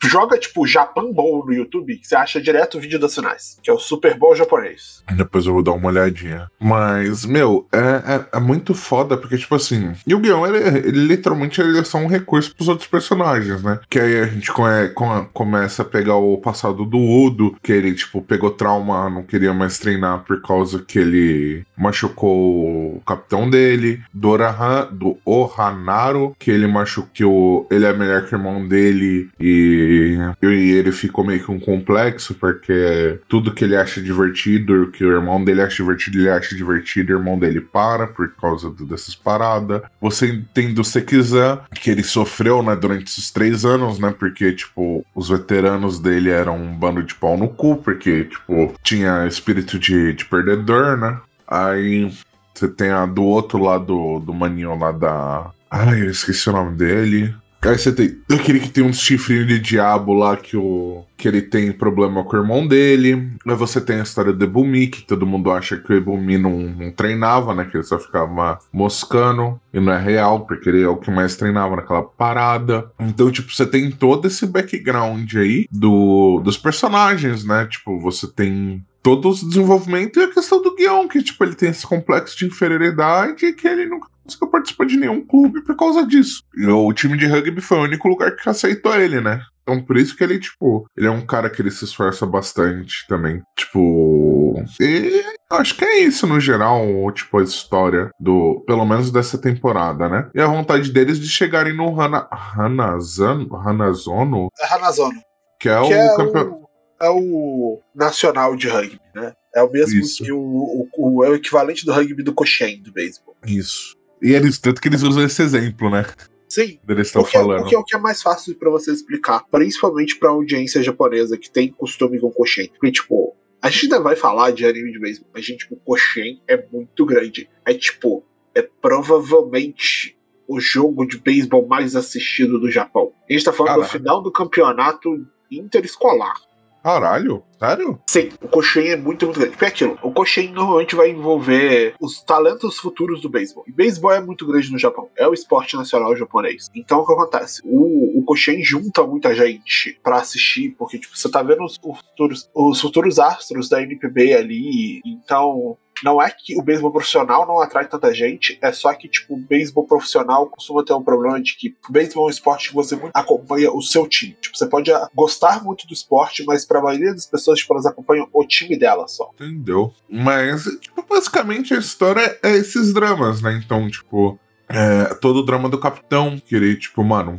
Joga, 0.04 0.38
tipo, 0.38 0.68
Japan 0.68 1.12
Bowl 1.12 1.46
no 1.46 1.54
YouTube, 1.54 1.98
que 1.98 2.08
você 2.08 2.16
acha 2.16 2.42
direto 2.42 2.78
o 2.78 2.82
vídeo 2.82 3.00
das 3.00 3.16
finais, 3.16 3.58
que 3.64 3.70
é 3.70 3.74
o 3.74 3.80
Super 3.80 4.18
Bowl 4.18 4.36
japonês. 4.36 5.04
Depois 5.16 5.46
eu 5.46 5.54
vou 5.54 5.64
dar 5.64 5.72
uma 5.72 5.88
olhadinha. 5.88 6.48
Mas, 6.60 7.26
meu, 7.26 7.68
é, 7.72 7.78
é, 8.16 8.38
é 8.38 8.40
muito 8.40 8.74
foda, 8.74 9.16
porque, 9.18 9.38
tipo 9.38 9.56
assim, 9.56 9.94
Yu-Gi-Oh! 10.08 10.48
Ele, 10.48 10.78
ele 10.80 11.08
literalmente 11.08 11.62
ele 11.62 11.80
é 11.80 11.84
só 11.84 11.98
um 11.98 12.08
recurso 12.08 12.54
pros 12.56 12.68
outros 12.68 12.88
personagens, 12.88 13.64
né? 13.64 13.80
Que 13.90 14.00
aí 14.00 14.20
a 14.20 14.26
gente 14.26 14.52
come- 14.52 14.90
come- 14.90 15.28
começa 15.34 15.82
a 15.82 15.86
pegar 15.86 16.16
o 16.18 16.38
passado 16.38 16.86
do 16.86 16.98
Udo, 16.98 17.56
que 17.64 17.72
ele, 17.72 17.94
tipo, 17.94 18.22
pegou 18.22 18.52
trauma, 18.52 19.10
não 19.10 19.24
queria 19.24 19.54
mais 19.54 19.78
treinar 19.80 20.24
por 20.26 20.42
causa 20.42 20.80
que 20.80 21.00
ele 21.00 21.66
machucou 21.78 22.98
o 22.98 23.02
capitão 23.06 23.50
dele. 23.50 24.02
Do, 24.14 24.30
Orahan, 24.30 24.88
do 24.92 25.18
Ohanaru, 25.26 26.36
que 26.38 26.52
ele 26.52 26.68
machucou. 26.68 27.68
Ele 27.72 27.86
é 27.86 27.94
melhor 27.94 28.26
que 28.26 28.34
o 28.36 28.38
irmão 28.38 28.68
dele 28.68 29.30
e, 29.42 30.18
e 30.42 30.72
ele 30.72 30.92
ficou 30.92 31.26
meio 31.26 31.44
que 31.44 31.52
um 31.52 31.60
complexo, 31.60 32.34
porque 32.36 33.20
tudo 33.28 33.54
que 33.54 33.64
ele 33.64 33.76
acha 33.76 34.02
divertido, 34.02 34.84
o 34.84 34.92
que 34.92 35.04
o 35.04 35.12
irmão 35.12 35.44
dele 35.44 35.62
acha 35.62 35.78
divertido, 35.78 36.20
ele 36.20 36.30
acha 36.30 36.56
divertido, 36.56 37.14
o 37.14 37.18
irmão 37.18 37.38
dele 37.38 37.62
para 37.62 38.08
por 38.08 38.30
causa 38.36 38.72
dessas 38.82 39.16
paradas. 39.16 39.82
Você 40.00 40.42
tem 40.54 40.74
do 40.74 40.84
Sekizan, 40.84 41.60
que 41.74 41.90
ele 41.90 42.04
sofreu, 42.04 42.62
né, 42.64 42.76
durante 42.76 43.06
esses 43.06 43.32
três 43.32 43.66
anos, 43.66 44.00
né, 44.00 44.14
porque, 44.18 44.52
tipo, 44.54 45.06
os 45.16 45.30
veteranos 45.30 46.00
dele 46.00 46.30
eram 46.30 46.58
um 46.58 46.74
bando 46.74 47.04
de 47.04 47.16
pau 47.16 47.38
no 47.38 47.48
cu, 47.48 47.78
porque, 47.78 48.26
tipo, 48.26 48.74
tinha 48.84 49.28
espírito 49.28 49.78
de, 49.80 50.14
de 50.14 50.26
perdedor, 50.26 50.98
né. 50.98 51.20
Aí 51.48 52.12
você 52.54 52.68
tem 52.68 52.92
a 52.92 53.06
do 53.06 53.24
outro 53.24 53.58
lado 53.58 54.20
do 54.20 54.34
maninho 54.34 54.78
lá 54.78 54.92
da. 54.92 55.52
Ai, 55.70 56.02
eu 56.02 56.12
esqueci 56.12 56.50
o 56.50 56.54
nome 56.54 56.78
dele. 56.78 57.34
Aí 57.64 57.78
você 57.78 57.92
tem 57.92 58.18
aquele 58.32 58.60
que 58.60 58.70
tem 58.70 58.84
uns 58.84 59.00
chifrinhos 59.00 59.48
de 59.48 59.60
diabo 59.60 60.14
lá 60.14 60.36
que, 60.36 60.58
o, 60.58 61.06
que 61.16 61.28
ele 61.28 61.44
tem 61.44 61.72
problema 61.72 62.24
com 62.24 62.36
o 62.36 62.40
irmão 62.40 62.68
dele. 62.68 63.34
Aí 63.46 63.56
você 63.56 63.80
tem 63.80 64.00
a 64.00 64.04
história 64.04 64.34
do 64.34 64.44
Ebumi, 64.44 64.88
que 64.88 65.04
todo 65.04 65.28
mundo 65.28 65.52
acha 65.52 65.78
que 65.78 65.94
o 65.94 65.96
Ebumi 65.96 66.40
não, 66.40 66.58
não 66.58 66.92
treinava, 66.92 67.54
né? 67.54 67.66
Que 67.66 67.78
ele 67.78 67.84
só 67.84 68.00
ficava 68.00 68.58
moscando. 68.74 69.60
E 69.72 69.80
não 69.80 69.94
é 69.94 70.00
real, 70.02 70.46
porque 70.46 70.70
ele 70.70 70.82
é 70.82 70.88
o 70.88 70.98
que 70.98 71.12
mais 71.12 71.36
treinava 71.36 71.76
naquela 71.76 72.02
parada. 72.02 72.92
Então, 73.00 73.32
tipo, 73.32 73.54
você 73.54 73.66
tem 73.66 73.92
todo 73.92 74.28
esse 74.28 74.48
background 74.48 75.32
aí 75.36 75.68
do, 75.72 76.42
dos 76.44 76.58
personagens, 76.58 77.46
né? 77.46 77.68
Tipo, 77.68 78.00
você 78.00 78.28
tem 78.28 78.84
todo 79.04 79.30
o 79.30 79.34
desenvolvimento 79.34 80.20
e 80.20 80.24
a 80.24 80.34
questão 80.34 80.62
do 80.62 80.76
guião, 80.76 81.08
que, 81.08 81.22
tipo, 81.22 81.44
ele 81.44 81.56
tem 81.56 81.70
esse 81.70 81.86
complexo 81.86 82.38
de 82.38 82.46
inferioridade 82.46 83.54
que 83.54 83.68
ele 83.68 83.86
nunca 83.86 84.08
conseguiu 84.38 84.52
participar 84.52 84.86
de 84.86 84.98
nenhum 84.98 85.26
clube 85.26 85.62
por 85.64 85.76
causa 85.76 86.06
disso. 86.06 86.44
E 86.58 86.66
o 86.68 86.92
time 86.94 87.18
de 87.18 87.26
rugby 87.26 87.62
foi 87.62 87.78
o 87.78 87.84
único 87.84 88.08
lugar 88.08 88.36
que 88.36 88.50
aceitou 88.50 88.94
ele, 89.00 89.22
né? 89.22 89.42
Então 89.64 89.82
por 89.84 89.96
isso 89.98 90.16
que 90.18 90.24
ele, 90.24 90.40
tipo, 90.40 90.86
ele 90.98 91.08
é 91.08 91.12
um 91.12 91.26
cara 91.26 91.50
que 91.50 91.62
ele 91.62 91.70
se 91.72 91.86
esforça 91.86 92.26
bastante 92.26 93.06
também. 93.08 93.42
Tipo. 93.58 94.56
E 94.80 95.24
acho 95.52 95.76
que 95.76 95.86
é 95.86 96.00
isso 96.00 96.26
no 96.28 96.40
geral, 96.40 96.84
tipo, 97.14 97.38
a 97.40 97.44
história 97.44 98.10
do. 98.20 98.64
Pelo 98.68 98.86
menos 98.86 99.12
dessa 99.12 99.38
temporada, 99.38 100.10
né? 100.10 100.30
E 100.34 100.42
a 100.42 100.48
vontade 100.48 100.92
deles 100.92 101.20
de 101.20 101.30
chegarem 101.30 101.76
no 101.76 102.00
Hana, 102.00 102.28
Hanazano, 102.32 103.56
Hanazono, 103.56 104.50
É 104.60 104.74
Hanazono. 104.74 105.20
que 105.60 105.70
é 105.70 105.80
que 105.82 105.94
o 105.94 105.94
é 105.94 106.16
campeão. 106.16 106.52
o, 106.52 106.68
é 107.06 107.10
o 107.10 107.80
nacional 107.96 108.56
de 108.56 108.68
rugby, 108.68 109.00
né? 109.16 109.34
É 109.56 109.62
o 109.62 109.70
mesmo 109.72 110.00
Isso. 110.00 110.24
que 110.24 110.32
o, 110.32 110.40
o, 110.40 110.88
o- 110.98 111.24
é 111.26 111.30
o 111.30 111.36
equivalente 111.36 111.86
do 111.86 111.92
rugby 111.92 112.24
do 112.24 112.34
Koshien, 112.34 112.82
do 112.82 112.92
beisebol. 112.92 113.36
Isso. 113.46 113.96
E 114.22 114.34
eles, 114.34 114.60
tanto 114.60 114.82
que 114.82 114.88
eles 114.88 115.02
usam 115.02 115.24
esse 115.24 115.42
exemplo, 115.42 115.90
né? 115.90 116.06
Sim, 116.48 116.78
Eles 116.88 117.08
estão 117.08 117.22
porque, 117.22 117.38
falando. 117.38 117.62
porque 117.62 117.76
é 117.76 117.80
o 117.80 117.84
que 117.84 117.96
é 117.96 118.00
mais 118.00 118.22
fácil 118.22 118.54
pra 118.56 118.70
você 118.70 118.92
explicar, 118.92 119.46
principalmente 119.50 120.20
pra 120.20 120.32
audiência 120.32 120.84
japonesa 120.84 121.38
que 121.38 121.50
tem 121.50 121.70
costume 121.72 122.20
com 122.20 122.30
Koshien. 122.30 122.68
Porque, 122.68 122.92
tipo, 122.92 123.34
a 123.62 123.70
gente 123.70 123.84
ainda 123.84 124.02
vai 124.02 124.18
falar 124.18 124.52
de 124.52 124.66
anime 124.66 124.92
de 124.92 125.00
beisebol, 125.00 125.30
mas, 125.34 125.46
gente, 125.46 125.66
o 125.72 125.78
Koshien 125.78 126.42
é 126.50 126.62
muito 126.70 127.06
grande. 127.06 127.50
É, 127.66 127.74
tipo, 127.74 128.22
é 128.54 128.68
provavelmente 128.82 130.18
o 130.46 130.60
jogo 130.60 131.06
de 131.06 131.18
beisebol 131.20 131.66
mais 131.66 131.96
assistido 131.96 132.60
do 132.60 132.70
Japão. 132.70 133.14
A 133.30 133.32
gente 133.32 133.46
tá 133.46 133.54
falando 133.54 133.84
do 133.84 133.88
final 133.88 134.22
do 134.22 134.30
campeonato 134.30 135.26
interescolar. 135.50 136.36
Caralho? 136.84 137.44
Sério? 137.60 138.02
Sim, 138.10 138.30
o 138.42 138.48
Koshien 138.48 138.90
é 138.90 138.96
muito, 138.96 139.26
muito 139.26 139.40
grande. 139.40 139.52
Porque 139.52 139.66
é 139.66 139.68
aquilo, 139.68 140.00
o 140.02 140.12
Koshien 140.12 140.52
normalmente 140.52 140.96
vai 140.96 141.12
envolver 141.12 141.94
os 142.00 142.24
talentos 142.24 142.78
futuros 142.78 143.22
do 143.22 143.30
beisebol. 143.30 143.64
E 143.68 143.72
beisebol 143.72 144.12
é 144.12 144.20
muito 144.20 144.48
grande 144.48 144.72
no 144.72 144.80
Japão. 144.80 145.10
É 145.16 145.28
o 145.28 145.34
esporte 145.34 145.76
nacional 145.76 146.16
japonês. 146.16 146.70
Então 146.74 147.02
o 147.02 147.06
que 147.06 147.14
acontece? 147.14 147.62
O, 147.64 148.20
o 148.20 148.24
Koshien 148.24 148.64
junta 148.64 149.04
muita 149.04 149.36
gente 149.36 150.00
pra 150.02 150.18
assistir, 150.18 150.76
porque 150.78 150.98
tipo, 150.98 151.16
você 151.16 151.30
tá 151.30 151.44
vendo 151.44 151.64
os, 151.64 151.80
os 151.84 152.00
futuros, 152.00 152.50
os 152.56 152.82
futuros 152.82 153.20
astros 153.20 153.70
da 153.70 153.82
NPB 153.82 154.34
ali. 154.34 155.02
Então. 155.06 155.78
Não 156.04 156.22
é 156.22 156.30
que 156.30 156.58
o 156.58 156.62
beisebol 156.62 156.92
profissional 156.92 157.48
não 157.48 157.60
atrai 157.60 157.88
tanta 157.88 158.14
gente, 158.14 158.58
é 158.62 158.72
só 158.72 158.94
que, 158.94 159.08
tipo, 159.08 159.36
o 159.36 159.38
beisebol 159.38 159.86
profissional 159.86 160.48
costuma 160.50 160.84
ter 160.84 160.94
um 160.94 161.04
problema 161.04 161.42
de 161.42 161.56
que 161.56 161.76
o 161.88 161.92
beisebol 161.92 162.26
é 162.26 162.28
um 162.28 162.30
esporte 162.30 162.70
que 162.70 162.76
você 162.76 163.00
acompanha 163.14 163.72
o 163.72 163.82
seu 163.82 164.08
time. 164.08 164.36
Tipo, 164.42 164.58
você 164.58 164.68
pode 164.68 164.92
ah, 164.92 165.08
gostar 165.16 165.64
muito 165.64 165.88
do 165.88 165.94
esporte, 165.94 166.44
mas 166.46 166.66
pra 166.66 166.82
maioria 166.82 167.14
das 167.14 167.26
pessoas, 167.26 167.60
tipo, 167.60 167.74
elas 167.74 167.86
acompanham 167.86 168.28
o 168.34 168.46
time 168.46 168.78
dela 168.78 169.08
só. 169.08 169.32
Entendeu? 169.36 169.94
Mas, 170.10 170.64
tipo, 170.80 171.06
basicamente 171.08 171.74
a 171.74 171.78
história 171.78 172.40
é 172.44 172.52
esses 172.52 172.94
dramas, 172.94 173.42
né? 173.42 173.60
Então, 173.64 173.90
tipo, 173.90 174.40
é, 174.74 175.14
todo 175.16 175.40
o 175.40 175.46
drama 175.46 175.68
do 175.68 175.78
capitão, 175.78 176.40
que 176.40 176.56
ele, 176.56 176.76
tipo, 176.78 177.04
mano, 177.04 177.38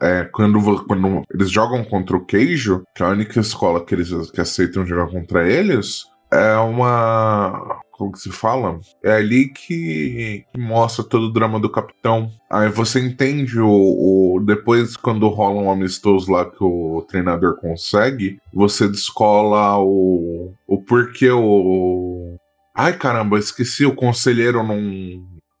é, 0.00 0.24
quando, 0.32 0.84
quando 0.86 1.22
eles 1.32 1.50
jogam 1.50 1.84
contra 1.84 2.16
o 2.16 2.24
Queijo, 2.24 2.82
que 2.94 3.02
é 3.02 3.06
a 3.06 3.10
única 3.10 3.38
escola 3.40 3.84
que 3.84 3.94
eles 3.94 4.30
que 4.30 4.40
aceitam 4.40 4.86
jogar 4.86 5.08
contra 5.08 5.46
eles, 5.46 6.04
é 6.32 6.56
uma. 6.56 7.80
Como 7.92 8.10
que 8.12 8.18
se 8.18 8.30
fala? 8.32 8.80
É 9.04 9.12
ali 9.12 9.48
que, 9.48 10.44
que 10.52 10.58
mostra 10.60 11.04
todo 11.04 11.24
o 11.26 11.32
drama 11.32 11.60
do 11.60 11.70
capitão. 11.70 12.30
Aí 12.50 12.68
você 12.68 12.98
entende 13.00 13.60
o, 13.60 13.68
o- 13.68 14.40
Depois, 14.44 14.96
quando 14.96 15.28
rola 15.28 15.60
um 15.60 15.70
amistoso 15.70 16.32
lá 16.32 16.44
que 16.44 16.62
o 16.64 17.04
treinador 17.08 17.56
consegue, 17.60 18.38
você 18.52 18.88
descola 18.88 19.78
o, 19.78 20.52
o 20.66 20.82
porquê 20.82 21.30
o. 21.30 22.34
Ai 22.74 22.94
caramba, 22.96 23.38
esqueci, 23.38 23.84
o 23.84 23.94
conselheiro 23.94 24.62
não, 24.66 24.80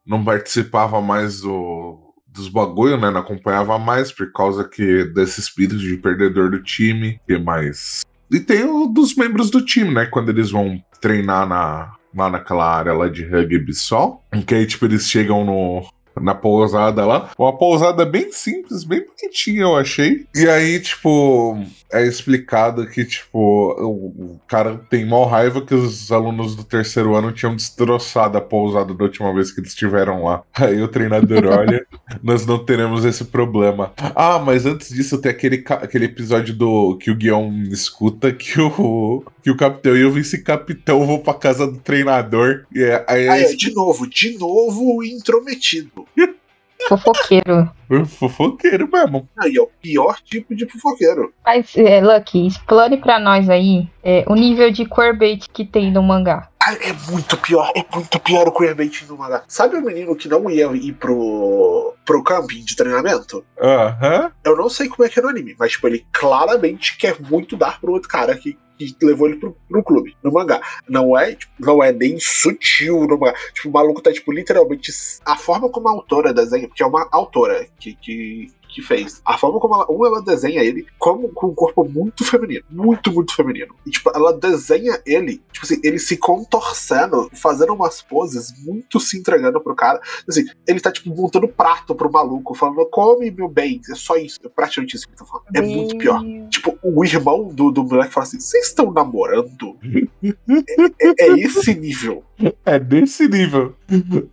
não 0.06 0.24
participava 0.24 1.00
mais 1.02 1.42
do, 1.42 1.98
dos 2.26 2.48
bagulho, 2.48 2.96
né? 2.96 3.10
Não 3.10 3.20
acompanhava 3.20 3.78
mais 3.78 4.10
por 4.10 4.32
causa 4.32 4.64
que 4.66 5.04
desse 5.12 5.38
espírito 5.38 5.76
de 5.78 5.96
perdedor 5.98 6.50
do 6.50 6.62
time. 6.62 7.20
que 7.26 7.38
mais? 7.38 8.00
E 8.32 8.40
tem 8.40 8.64
o 8.64 8.86
dos 8.86 9.14
membros 9.14 9.50
do 9.50 9.62
time, 9.62 9.92
né? 9.92 10.06
Quando 10.06 10.30
eles 10.30 10.50
vão 10.50 10.82
treinar 11.00 11.46
na, 11.46 11.92
lá 12.14 12.30
naquela 12.30 12.78
área 12.78 12.94
lá 12.94 13.08
de 13.08 13.24
rugby 13.24 13.74
só. 13.74 14.18
Em 14.32 14.40
que 14.40 14.54
aí, 14.54 14.66
tipo, 14.66 14.86
eles 14.86 15.06
chegam 15.06 15.44
no, 15.44 15.84
na 16.20 16.34
pousada 16.34 17.04
lá. 17.04 17.30
Uma 17.38 17.56
pousada 17.56 18.04
bem 18.04 18.30
simples, 18.32 18.84
bem 18.84 19.04
bonitinha, 19.04 19.62
eu 19.62 19.76
achei. 19.76 20.26
E 20.34 20.48
aí, 20.48 20.80
tipo, 20.80 21.58
é 21.92 22.06
explicado 22.06 22.86
que, 22.86 23.04
tipo, 23.04 23.38
o, 23.38 24.40
cara 24.48 24.80
tem 24.88 25.04
mal 25.04 25.26
raiva 25.26 25.60
que 25.60 25.74
os 25.74 26.10
alunos 26.10 26.56
do 26.56 26.64
terceiro 26.64 27.14
ano 27.14 27.32
tinham 27.32 27.54
destroçado 27.54 28.38
a 28.38 28.40
pousada 28.40 28.94
da 28.94 29.04
última 29.04 29.32
vez 29.34 29.52
que 29.52 29.60
eles 29.60 29.70
estiveram 29.70 30.24
lá. 30.24 30.42
Aí 30.54 30.80
o 30.82 30.88
treinador 30.88 31.44
olha, 31.46 31.86
nós 32.22 32.46
não 32.46 32.64
teremos 32.64 33.04
esse 33.04 33.26
problema. 33.26 33.92
Ah, 34.14 34.38
mas 34.38 34.64
antes 34.64 34.88
disso 34.88 35.18
tem 35.18 35.30
aquele, 35.30 35.62
aquele 35.68 36.06
episódio 36.06 36.54
do 36.54 36.96
que 36.96 37.10
o 37.10 37.16
Guion 37.16 37.50
escuta 37.70 38.32
que 38.32 38.60
o, 38.60 39.22
que 39.42 39.50
o 39.50 39.56
capitão 39.56 39.96
e 39.96 40.04
o 40.04 40.10
vice-capitão 40.12 41.06
vão 41.06 41.18
pra 41.18 41.34
casa 41.34 41.66
do 41.66 41.78
treinador. 41.78 42.64
E 42.74 42.82
é, 42.82 43.04
aí 43.08 43.28
Ah, 43.28 43.38
é 43.38 43.54
de 43.54 43.74
novo, 43.74 44.06
de 44.08 44.38
novo 44.38 44.96
o 44.98 45.04
intrometido. 45.04 46.06
Fofoqueiro. 46.88 47.70
fofoqueiro 48.06 48.88
mesmo. 48.92 49.28
Aí 49.38 49.56
é 49.56 49.60
o 49.62 49.68
pior 49.80 50.16
tipo 50.24 50.52
de 50.54 50.66
fofoqueiro. 50.66 51.32
Mas, 51.44 51.76
é, 51.76 52.00
Lucky, 52.00 52.46
explane 52.46 52.96
pra 52.96 53.20
nós 53.20 53.48
aí 53.48 53.88
é, 54.02 54.24
o 54.26 54.34
nível 54.34 54.70
de 54.72 54.84
queerbait 54.84 55.46
que 55.52 55.64
tem 55.64 55.92
no 55.92 56.02
mangá. 56.02 56.48
Ah, 56.60 56.74
é 56.74 56.92
muito 57.10 57.36
pior, 57.36 57.70
é 57.76 57.84
muito 57.94 58.18
pior 58.18 58.48
o 58.48 58.52
queerbait 58.52 59.04
no 59.08 59.16
mangá. 59.16 59.44
Sabe 59.46 59.76
o 59.76 59.82
menino 59.84 60.16
que 60.16 60.28
não 60.28 60.50
ia 60.50 60.66
ir 60.72 60.92
pro, 60.94 61.94
pro 62.04 62.22
camping 62.24 62.64
de 62.64 62.74
treinamento? 62.74 63.44
Aham. 63.60 64.32
Eu 64.44 64.56
não 64.56 64.68
sei 64.68 64.88
como 64.88 65.04
é 65.04 65.08
que 65.08 65.20
é 65.20 65.22
no 65.22 65.28
anime, 65.28 65.54
mas 65.58 65.72
tipo, 65.72 65.86
ele 65.86 66.04
claramente 66.12 66.96
quer 66.98 67.16
muito 67.20 67.56
dar 67.56 67.80
pro 67.80 67.92
outro 67.92 68.08
cara 68.08 68.36
que, 68.36 68.58
que 68.90 69.04
levou 69.04 69.28
ele 69.28 69.36
pro, 69.36 69.56
pro 69.68 69.82
clube, 69.82 70.16
no 70.22 70.32
mangá. 70.32 70.60
Não 70.88 71.16
é, 71.18 71.34
tipo, 71.34 71.52
não 71.58 71.82
é 71.82 71.92
nem 71.92 72.18
sutil 72.18 73.06
no 73.06 73.18
mangá. 73.18 73.34
Tipo, 73.54 73.68
o 73.68 73.72
maluco 73.72 74.02
tá, 74.02 74.12
tipo, 74.12 74.32
literalmente. 74.32 74.92
A 75.24 75.36
forma 75.36 75.68
como 75.68 75.88
a 75.88 75.92
autora 75.92 76.32
desenha, 76.32 76.68
porque 76.68 76.82
é 76.82 76.86
uma 76.86 77.08
autora 77.10 77.66
que, 77.78 77.94
que, 77.94 78.52
que 78.72 78.82
fez. 78.82 79.20
A 79.24 79.36
forma 79.38 79.60
como 79.60 79.74
ela, 79.74 79.86
uma, 79.88 80.06
ela 80.06 80.22
desenha 80.22 80.62
ele 80.62 80.86
como 80.98 81.28
com 81.28 81.48
um 81.48 81.54
corpo 81.54 81.84
muito 81.84 82.24
feminino. 82.24 82.64
Muito, 82.70 83.12
muito 83.12 83.34
feminino. 83.34 83.74
E, 83.86 83.90
tipo, 83.90 84.10
ela 84.14 84.32
desenha 84.32 85.00
ele, 85.06 85.42
tipo 85.52 85.64
assim, 85.66 85.80
ele 85.84 85.98
se 85.98 86.16
contorcendo, 86.16 87.28
fazendo 87.34 87.74
umas 87.74 88.00
poses, 88.02 88.52
muito 88.64 88.98
se 89.00 89.18
entregando 89.18 89.60
pro 89.60 89.74
cara. 89.74 90.00
Assim, 90.28 90.44
ele 90.66 90.80
tá, 90.80 90.90
tipo, 90.90 91.14
montando 91.14 91.48
prato 91.48 91.94
pro 91.94 92.10
maluco, 92.10 92.54
falando, 92.54 92.86
come, 92.86 93.30
meu 93.30 93.48
bem. 93.48 93.80
É 93.90 93.94
só 93.94 94.16
isso. 94.16 94.38
É 94.44 94.48
praticamente 94.48 94.96
isso 94.96 95.06
que 95.06 95.12
ele 95.12 95.18
tá 95.18 95.24
falando. 95.24 95.46
É 95.54 95.60
muito 95.60 95.96
pior. 95.98 96.22
Tipo, 96.50 96.78
o 96.82 97.04
irmão 97.04 97.48
do, 97.48 97.70
do 97.70 97.84
moleque 97.84 98.12
fala 98.12 98.24
assim: 98.26 98.40
vocês 98.40 98.68
estão 98.68 98.90
namorando? 98.92 99.76
é, 100.22 101.08
é- 101.08 101.30
é 101.32 101.38
esse 101.40 101.74
nível. 101.74 102.24
É 102.64 102.78
desse 102.78 103.28
nível. 103.28 103.74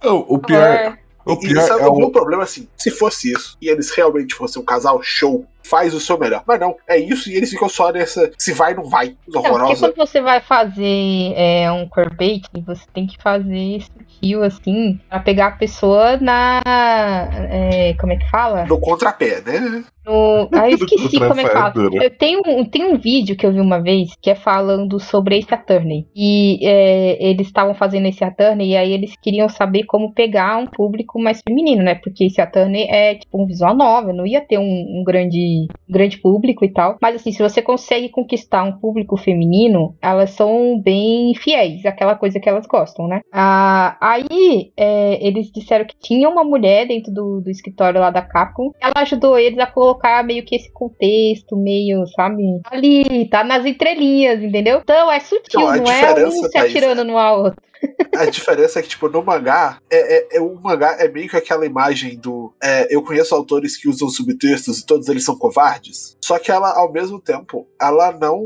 O, 0.04 0.36
o 0.36 0.40
pior, 0.40 0.64
É, 0.64 1.00
o 1.26 1.34
E 1.34 1.40
pior 1.40 1.68
sabe 1.68 1.82
é 1.84 1.88
o 1.88 1.92
o. 2.08 2.12
problema 2.12 2.44
assim? 2.44 2.68
Se 2.78 2.90
fosse 2.90 3.32
isso, 3.32 3.58
e 3.62 3.70
eles 3.70 3.92
realmente 3.92 4.34
fossem 4.36 4.62
um 4.62 4.66
casal 4.66 5.00
show, 5.04 5.46
faz 5.64 5.94
o 5.94 6.00
seu 6.00 6.18
melhor. 6.18 6.44
Mas 6.48 6.60
não, 6.60 6.76
é 6.88 6.98
isso 6.98 7.30
e 7.30 7.36
eles 7.36 7.50
ficam 7.50 7.70
só 7.70 7.92
nessa 7.92 8.32
se 8.38 8.54
vai 8.54 8.74
não 8.74 8.86
vai, 8.86 9.16
Não, 9.28 9.42
porque 9.42 9.50
horrorosa. 9.50 9.88
quando 9.88 10.08
você 10.08 10.22
vai 10.22 10.42
fazer 10.42 11.34
é, 11.36 11.72
um 11.72 11.88
queerbait, 11.88 12.44
você 12.66 12.84
tem 12.94 13.06
que 13.08 13.22
fazer 13.22 13.82
sutil, 13.82 14.44
assim, 14.44 15.00
pra 15.10 15.20
pegar 15.20 15.48
a 15.48 15.52
pessoa 15.52 16.18
na. 16.18 16.62
é, 16.66 17.94
como 18.00 18.14
é 18.14 18.18
que 18.18 18.30
fala? 18.30 18.66
No 18.66 18.80
contrapé, 18.80 19.42
né? 19.42 19.84
No... 20.06 20.50
Ah, 20.54 20.70
eu 20.70 20.76
esqueci 20.78 21.20
como 21.20 21.40
é 21.40 21.44
que 21.44 21.50
fala. 21.50 21.72
fedora. 21.72 22.04
Eu 22.04 22.10
tenho, 22.10 22.42
tem 22.70 22.86
um 22.86 22.98
vídeo 22.98 23.36
que 23.36 23.46
eu 23.46 23.52
vi 23.52 23.60
uma 23.60 23.82
vez 23.82 24.10
que 24.22 24.30
é 24.30 24.36
falando 24.36 25.00
sobre 25.00 25.38
Ace 25.38 25.54
Attorney. 25.54 26.08
E 26.16 26.60
é, 26.64 27.24
eles 27.24 27.48
estavam 27.48 27.74
fazendo 27.74 28.08
Ace 28.08 28.24
Attorney 28.24 28.72
e 28.72 28.78
aí 28.78 28.92
eles 28.92 29.14
queriam 29.22 29.48
saber 29.48 29.84
como 29.84 30.14
pegar 30.14 30.58
um 30.58 30.66
público 30.66 31.20
mais 31.20 31.42
feminino, 31.48 31.84
né? 31.84 31.96
Porque 31.96 32.26
Ace 32.26 32.42
Attorney 32.42 32.88
é 32.90 33.16
tipo 33.16 33.42
um 33.42 33.46
visual 33.46 33.76
novel, 33.76 34.14
não 34.14 34.26
ia 34.26 34.42
ter 34.42 34.58
um, 34.58 35.00
um 35.00 35.04
grande, 35.06 35.40
grande 35.90 36.18
público 36.18 36.66
e 36.66 36.72
tal. 36.72 36.98
Mas 37.02 37.16
assim, 37.16 37.32
se 37.32 37.42
você 37.42 37.62
consegue 37.62 38.10
conquistar 38.10 38.64
um 38.64 38.80
público 38.80 39.18
feminino, 39.18 39.96
elas 40.02 40.32
são 40.32 40.80
bem 40.82 41.34
fiéis 41.36 41.86
àquela 41.86 42.16
coisa 42.16 42.40
que 42.40 42.50
elas 42.50 42.66
gostam, 42.66 43.08
né? 43.08 43.22
Ah, 43.32 43.98
aí 44.02 44.72
é, 44.78 45.26
eles 45.26 45.52
disseram 45.52 45.86
que 45.86 45.98
tinha 46.00 46.30
uma 46.30 46.44
mulher 46.44 46.88
dentro 46.88 47.12
do, 47.12 47.42
do 47.42 47.50
escritório 47.50 48.00
lá 48.00 48.10
da 48.10 48.22
Capcom. 48.22 48.72
Ela 48.82 48.94
ajudou 48.98 49.38
eles 49.38 49.60
a 49.60 49.68
colocar 49.68 50.24
meio 50.24 50.44
que 50.46 50.56
esse 50.56 50.72
contexto, 50.72 51.56
meio, 51.56 52.06
sabe? 52.08 52.44
Ali, 52.66 53.28
tá 53.30 53.44
nas 53.44 53.66
entrelinhas, 53.66 54.42
entendeu? 54.42 54.80
Então 54.84 55.12
é 55.12 55.20
sutil, 55.20 55.60
Não, 55.60 55.76
não 55.78 55.92
é 55.92 56.26
um 56.26 56.32
se 56.32 56.52
Thaís, 56.52 56.76
atirando 56.76 57.04
no 57.04 57.16
outro. 57.18 57.69
A 58.16 58.26
diferença 58.26 58.80
é 58.80 58.82
que, 58.82 58.90
tipo, 58.90 59.08
no 59.08 59.24
mangá, 59.24 59.78
é, 59.90 60.18
é, 60.18 60.38
é- 60.38 60.42
o 60.42 60.56
mangá 60.56 60.98
é 61.00 61.08
meio 61.08 61.30
que 61.30 61.38
aquela 61.38 61.66
imagem 61.66 62.18
do. 62.18 62.54
é, 62.62 62.94
eu 62.94 63.02
conheço 63.04 63.34
autores 63.34 63.78
que 63.78 63.88
usam 63.88 64.10
subtextos 64.10 64.80
e 64.80 64.86
todos 64.86 65.08
eles 65.08 65.24
são 65.24 65.38
covardes. 65.38 66.18
Só 66.24 66.38
que 66.38 66.52
ela, 66.52 66.78
ao 66.78 66.92
mesmo 66.92 67.20
tempo, 67.20 67.68
ela 67.80 68.12
não 68.12 68.44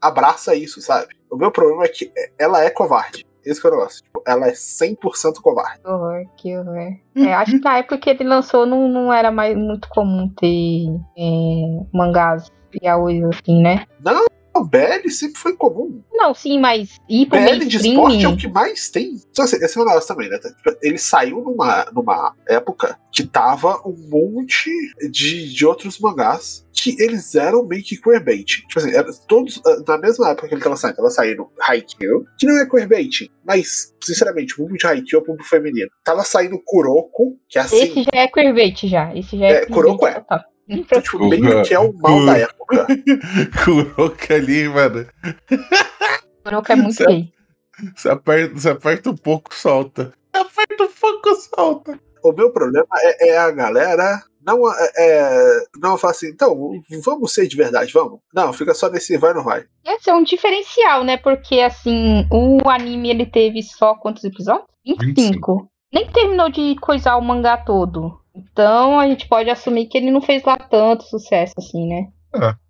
abraça 0.00 0.54
isso, 0.54 0.80
sabe? 0.80 1.08
O 1.30 1.36
meu 1.36 1.50
problema 1.50 1.84
é 1.84 1.88
que 1.88 2.10
ela 2.38 2.62
é 2.62 2.70
covarde. 2.70 3.26
Esse 3.44 3.60
que 3.60 3.66
é 3.66 3.70
o 3.70 3.74
negócio. 3.74 4.02
Tipo, 4.02 4.22
ela 4.26 4.48
é 4.48 4.52
100% 4.52 5.40
covarde. 5.40 5.80
Que 5.80 5.88
horror, 5.88 6.26
que 6.36 6.56
horror. 6.56 6.96
É, 7.16 7.32
acho 7.34 7.52
que 7.52 7.64
na 7.64 7.78
época 7.78 7.98
que 7.98 8.10
ele 8.10 8.24
lançou 8.24 8.66
não, 8.66 8.88
não 8.88 9.12
era 9.12 9.30
mais 9.30 9.56
muito 9.56 9.88
comum 9.88 10.28
ter 10.36 10.86
é, 11.16 11.84
mangás 11.94 12.50
e 12.74 12.84
yaoi 12.86 13.22
assim, 13.24 13.62
né? 13.62 13.86
BL 14.64 15.08
sempre 15.10 15.40
foi 15.40 15.54
comum. 15.54 16.02
Não, 16.12 16.34
sim, 16.34 16.58
mas 16.58 16.96
ir 17.08 17.26
pro 17.26 17.38
BL 17.38 17.64
de 17.64 17.76
esporte 17.76 18.24
é 18.24 18.28
o 18.28 18.36
que 18.36 18.48
mais 18.48 18.90
tem. 18.90 19.20
Só 19.32 19.42
assim, 19.42 19.56
esse 19.56 19.78
é 19.78 19.82
o 19.82 20.00
também, 20.00 20.28
né? 20.28 20.38
Tipo, 20.38 20.76
Ele 20.82 20.98
saiu 20.98 21.42
numa, 21.42 21.84
numa 21.92 22.34
época 22.48 22.98
que 23.12 23.24
tava 23.24 23.80
um 23.86 23.96
monte 24.08 24.70
de, 25.10 25.52
de 25.52 25.66
outros 25.66 25.98
mangás 25.98 26.66
que 26.72 26.94
eles 27.02 27.34
eram 27.34 27.64
meio 27.64 27.82
que 27.82 27.96
queerbait. 27.96 28.44
Tipo 28.44 28.78
assim, 28.78 28.90
era 28.90 29.06
todos 29.26 29.60
ah, 29.66 29.82
na 29.88 29.98
mesma 29.98 30.30
época 30.30 30.48
que 30.48 30.54
ele 30.54 30.62
tava 30.62 30.76
saindo. 30.76 30.96
Tava 30.96 31.10
saindo 31.10 31.48
Haikyuu, 31.60 32.26
que 32.38 32.46
não 32.46 32.58
é 32.58 32.66
queerbait, 32.66 33.30
mas, 33.44 33.94
sinceramente, 34.02 34.54
o 34.54 34.56
público 34.58 34.78
de 34.78 34.86
Haikyuu 34.86 35.18
é 35.18 35.22
o 35.22 35.24
público 35.24 35.48
feminino. 35.48 35.88
Tava 36.04 36.22
saindo 36.22 36.60
Kuroko, 36.64 37.38
que 37.48 37.58
é 37.58 37.62
assim, 37.62 37.82
Esse 37.82 38.02
já 38.02 38.20
é 38.20 38.28
queerbait 38.28 38.86
já. 38.86 39.14
Esse 39.14 39.38
já 39.38 39.46
é, 39.46 39.52
É, 39.62 39.66
Kuroko 39.66 40.06
é. 40.06 40.14
total. 40.14 40.40
Então, 40.68 41.00
tipo, 41.00 41.28
meio 41.28 41.62
que 41.62 41.74
é 41.74 41.78
o 41.78 41.92
mal 41.92 42.24
da 42.26 42.38
época. 42.38 42.86
Kuroka 43.64 44.34
ali, 44.34 44.68
mano. 44.68 45.06
Kuroko 46.44 46.72
é 46.72 46.76
muito 46.76 46.94
Certo. 46.94 47.10
gay. 47.10 47.32
Você 47.94 48.08
aperta, 48.08 48.54
você 48.54 48.70
aperta 48.70 49.10
um 49.10 49.16
pouco, 49.16 49.54
solta. 49.54 50.12
Aperta 50.32 50.84
um 50.84 50.88
pouco, 50.88 51.34
solta. 51.36 52.00
O 52.24 52.32
meu 52.32 52.50
problema 52.50 52.88
é, 53.00 53.28
é 53.30 53.38
a 53.38 53.50
galera 53.50 54.22
não 54.46 54.72
é, 54.72 54.90
é, 54.96 55.64
não 55.76 55.98
fala 55.98 56.12
assim, 56.12 56.28
então, 56.28 56.80
vamos 57.04 57.34
ser 57.34 57.48
de 57.48 57.56
verdade, 57.56 57.92
vamos. 57.92 58.20
Não, 58.32 58.52
fica 58.52 58.74
só 58.74 58.88
nesse 58.88 59.18
vai 59.18 59.30
ou 59.30 59.36
não 59.36 59.44
vai. 59.44 59.64
Esse 59.84 60.08
é 60.08 60.14
um 60.14 60.22
diferencial, 60.22 61.02
né? 61.02 61.16
Porque, 61.16 61.60
assim, 61.60 62.24
o 62.30 62.68
anime 62.70 63.10
ele 63.10 63.26
teve 63.26 63.60
só 63.62 63.96
quantos 63.96 64.22
episódios? 64.22 64.66
25. 64.86 65.68
Nem 65.92 66.06
terminou 66.12 66.48
de 66.48 66.76
coisar 66.76 67.16
o 67.16 67.22
mangá 67.22 67.56
todo. 67.56 68.20
Então 68.36 68.98
a 69.00 69.06
gente 69.08 69.26
pode 69.28 69.48
assumir 69.50 69.86
que 69.86 69.96
ele 69.96 70.10
não 70.10 70.20
fez 70.20 70.42
lá 70.44 70.56
tanto 70.56 71.04
sucesso 71.04 71.54
assim, 71.56 71.86
né? 71.88 72.08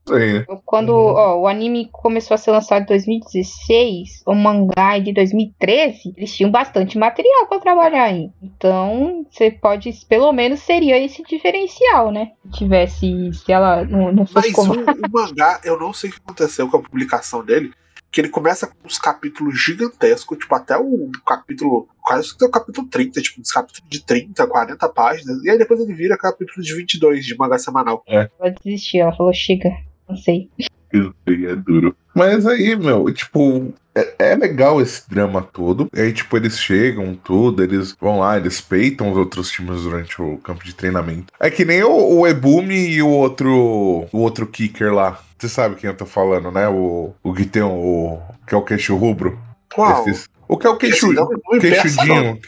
Sim. 0.08 0.44
Quando 0.64 0.90
Uhum. 0.90 1.14
ó, 1.14 1.40
o 1.40 1.46
anime 1.48 1.88
começou 1.90 2.36
a 2.36 2.38
ser 2.38 2.52
lançado 2.52 2.82
em 2.82 2.86
2016, 2.86 4.22
o 4.24 4.34
mangá 4.34 4.96
é 4.96 5.00
de 5.00 5.12
2013, 5.12 6.14
eles 6.16 6.34
tinham 6.34 6.50
bastante 6.50 6.96
material 6.96 7.48
para 7.48 7.60
trabalhar 7.60 8.04
aí. 8.04 8.30
Então, 8.40 9.26
você 9.28 9.50
pode, 9.50 9.90
pelo 10.08 10.32
menos 10.32 10.60
seria 10.60 10.98
esse 10.98 11.22
diferencial, 11.24 12.12
né? 12.12 12.30
Se 12.44 12.58
tivesse, 12.58 13.32
se 13.32 13.52
ela 13.52 13.84
não, 13.84 14.12
não 14.12 14.26
fosse 14.26 14.48
Mas 14.48 14.52
como. 14.54 14.74
o, 14.74 14.84
o 14.84 15.10
mangá, 15.12 15.60
eu 15.64 15.78
não 15.78 15.92
sei 15.92 16.10
o 16.10 16.12
que 16.12 16.20
aconteceu 16.20 16.70
com 16.70 16.76
a 16.76 16.82
publicação 16.82 17.44
dele, 17.44 17.72
que 18.10 18.20
ele 18.20 18.28
começa 18.28 18.66
com 18.66 18.86
uns 18.86 18.98
capítulos 18.98 19.60
gigantescos, 19.60 20.38
tipo, 20.38 20.54
até 20.54 20.76
o 20.78 21.10
capítulo, 21.26 21.88
quase 22.00 22.32
que 22.32 22.38
tem 22.38 22.48
o 22.48 22.50
capítulo 22.50 22.86
30, 22.88 23.20
tipo, 23.20 23.40
uns 23.40 23.52
capítulos 23.52 23.88
de 23.90 24.04
30, 24.04 24.46
40 24.46 24.88
páginas, 24.88 25.42
e 25.42 25.50
aí 25.50 25.58
depois 25.58 25.80
ele 25.80 25.92
vira 25.92 26.16
capítulo 26.16 26.62
de 26.62 26.74
22 26.74 27.24
de 27.24 27.36
mangá 27.36 27.58
semanal. 27.58 28.02
Ela 28.06 28.54
desistiu, 28.64 29.02
ela 29.02 29.16
falou, 29.16 29.32
chega, 29.34 29.70
não 30.08 30.16
sei. 30.16 30.50
É 30.92 31.56
duro. 31.56 31.96
Mas 32.14 32.46
aí, 32.46 32.74
meu, 32.76 33.12
tipo, 33.12 33.74
é, 33.94 34.30
é 34.30 34.34
legal 34.36 34.80
esse 34.80 35.08
drama 35.08 35.42
todo. 35.42 35.88
E 35.94 36.00
aí, 36.00 36.12
tipo, 36.12 36.36
eles 36.36 36.58
chegam, 36.58 37.14
tudo, 37.14 37.62
eles 37.62 37.94
vão 38.00 38.20
lá, 38.20 38.36
eles 38.36 38.60
peitam 38.60 39.10
os 39.10 39.18
outros 39.18 39.50
times 39.50 39.82
durante 39.82 40.20
o 40.20 40.38
campo 40.38 40.64
de 40.64 40.74
treinamento. 40.74 41.32
É 41.38 41.50
que 41.50 41.64
nem 41.64 41.82
o, 41.82 42.20
o 42.20 42.26
Ebumi 42.26 42.88
e 42.90 43.02
o 43.02 43.08
outro. 43.08 44.06
O 44.12 44.18
outro 44.18 44.46
kicker 44.46 44.94
lá. 44.94 45.20
Você 45.38 45.48
sabe 45.48 45.76
quem 45.76 45.90
eu 45.90 45.96
tô 45.96 46.06
falando, 46.06 46.50
né? 46.50 46.68
O, 46.68 47.12
o 47.22 47.34
que 47.34 47.44
tem 47.44 47.62
o. 47.62 48.18
que 48.46 48.54
é 48.54 48.58
o 48.58 48.62
queixo 48.62 48.96
rubro. 48.96 49.38
Qual? 49.74 50.08
Esses- 50.08 50.28
o 50.48 50.56
que 50.56 50.66
é 50.66 50.70
o 50.70 50.76
queixo, 50.76 51.08
queixudinho. 51.60 52.38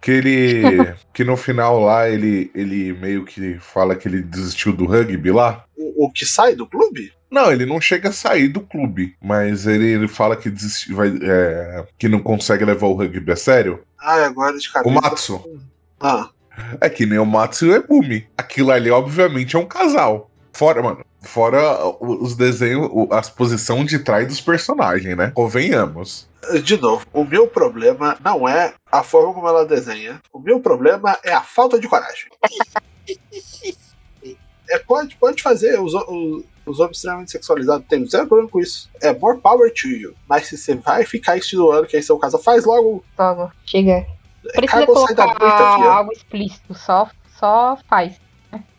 Que 0.00 0.10
ele. 0.10 0.62
que 1.12 1.22
no 1.22 1.36
final 1.36 1.78
lá 1.80 2.08
ele, 2.08 2.50
ele 2.54 2.92
meio 2.94 3.24
que 3.24 3.56
fala 3.60 3.94
que 3.94 4.08
ele 4.08 4.22
desistiu 4.22 4.72
do 4.72 4.86
rugby 4.86 5.30
lá. 5.30 5.64
O, 5.76 6.06
o 6.06 6.10
que 6.10 6.24
sai 6.26 6.56
do 6.56 6.66
clube? 6.66 7.12
Não, 7.32 7.50
ele 7.50 7.64
não 7.64 7.80
chega 7.80 8.10
a 8.10 8.12
sair 8.12 8.48
do 8.48 8.60
clube, 8.60 9.16
mas 9.18 9.66
ele, 9.66 9.86
ele 9.86 10.06
fala 10.06 10.36
que 10.36 10.50
desiste, 10.50 10.92
vai, 10.92 11.10
é, 11.22 11.82
que 11.98 12.06
não 12.06 12.20
consegue 12.20 12.62
levar 12.62 12.86
o 12.88 12.92
rugby 12.92 13.32
a 13.32 13.36
sério. 13.36 13.82
Ah, 13.98 14.26
agora 14.26 14.58
de 14.58 14.70
cabeça. 14.70 14.90
O 14.90 14.92
Matsu. 15.02 15.62
Ah, 15.98 16.28
É 16.78 16.90
que 16.90 17.06
nem 17.06 17.18
o 17.18 17.24
Matsu 17.24 17.64
e 17.64 17.70
o 17.70 17.74
Ebumi. 17.74 18.28
Aquilo 18.36 18.70
ali, 18.70 18.90
obviamente, 18.90 19.56
é 19.56 19.58
um 19.58 19.64
casal. 19.64 20.30
Fora, 20.52 20.82
mano, 20.82 21.02
fora 21.22 21.78
os 22.00 22.36
desenhos, 22.36 22.90
as 23.10 23.30
posições 23.30 23.86
de 23.86 24.00
trás 24.00 24.28
dos 24.28 24.42
personagens, 24.42 25.16
né? 25.16 25.32
Convenhamos. 25.34 26.28
de 26.62 26.76
novo, 26.76 27.06
o 27.14 27.24
meu 27.24 27.46
problema 27.46 28.14
não 28.22 28.46
é 28.46 28.74
a 28.90 29.02
forma 29.02 29.32
como 29.32 29.48
ela 29.48 29.64
desenha. 29.64 30.20
O 30.30 30.38
meu 30.38 30.60
problema 30.60 31.18
é 31.24 31.32
a 31.32 31.42
falta 31.42 31.80
de 31.80 31.88
coragem. 31.88 32.28
É, 34.70 34.78
pode, 34.78 35.16
pode 35.16 35.42
fazer 35.42 35.78
os, 35.78 35.92
os, 35.92 36.44
os 36.66 36.80
homens 36.80 36.96
extremamente 36.96 37.30
sexualizados, 37.30 37.86
tem 37.88 38.06
zero 38.06 38.26
problema 38.26 38.50
com 38.50 38.60
isso. 38.60 38.88
É 39.00 39.12
more 39.12 39.38
power 39.40 39.72
to 39.72 39.88
you. 39.88 40.14
Mas 40.28 40.46
se 40.46 40.56
você 40.56 40.74
vai 40.74 41.04
ficar 41.04 41.36
insinuando 41.36 41.86
que 41.86 41.96
é 41.96 42.00
o 42.12 42.18
caso, 42.18 42.38
faz 42.38 42.64
logo. 42.64 43.04
Logo, 43.18 43.50
chega. 43.64 44.06
Precisa 44.54 44.84
ou 44.88 45.06
sai 45.06 45.14
da 45.14 45.24
colocar 45.24 45.76
filha. 45.76 45.90
algo 45.90 46.12
explícito, 46.12 46.74
só, 46.74 47.08
só 47.38 47.78
faz. 47.88 48.20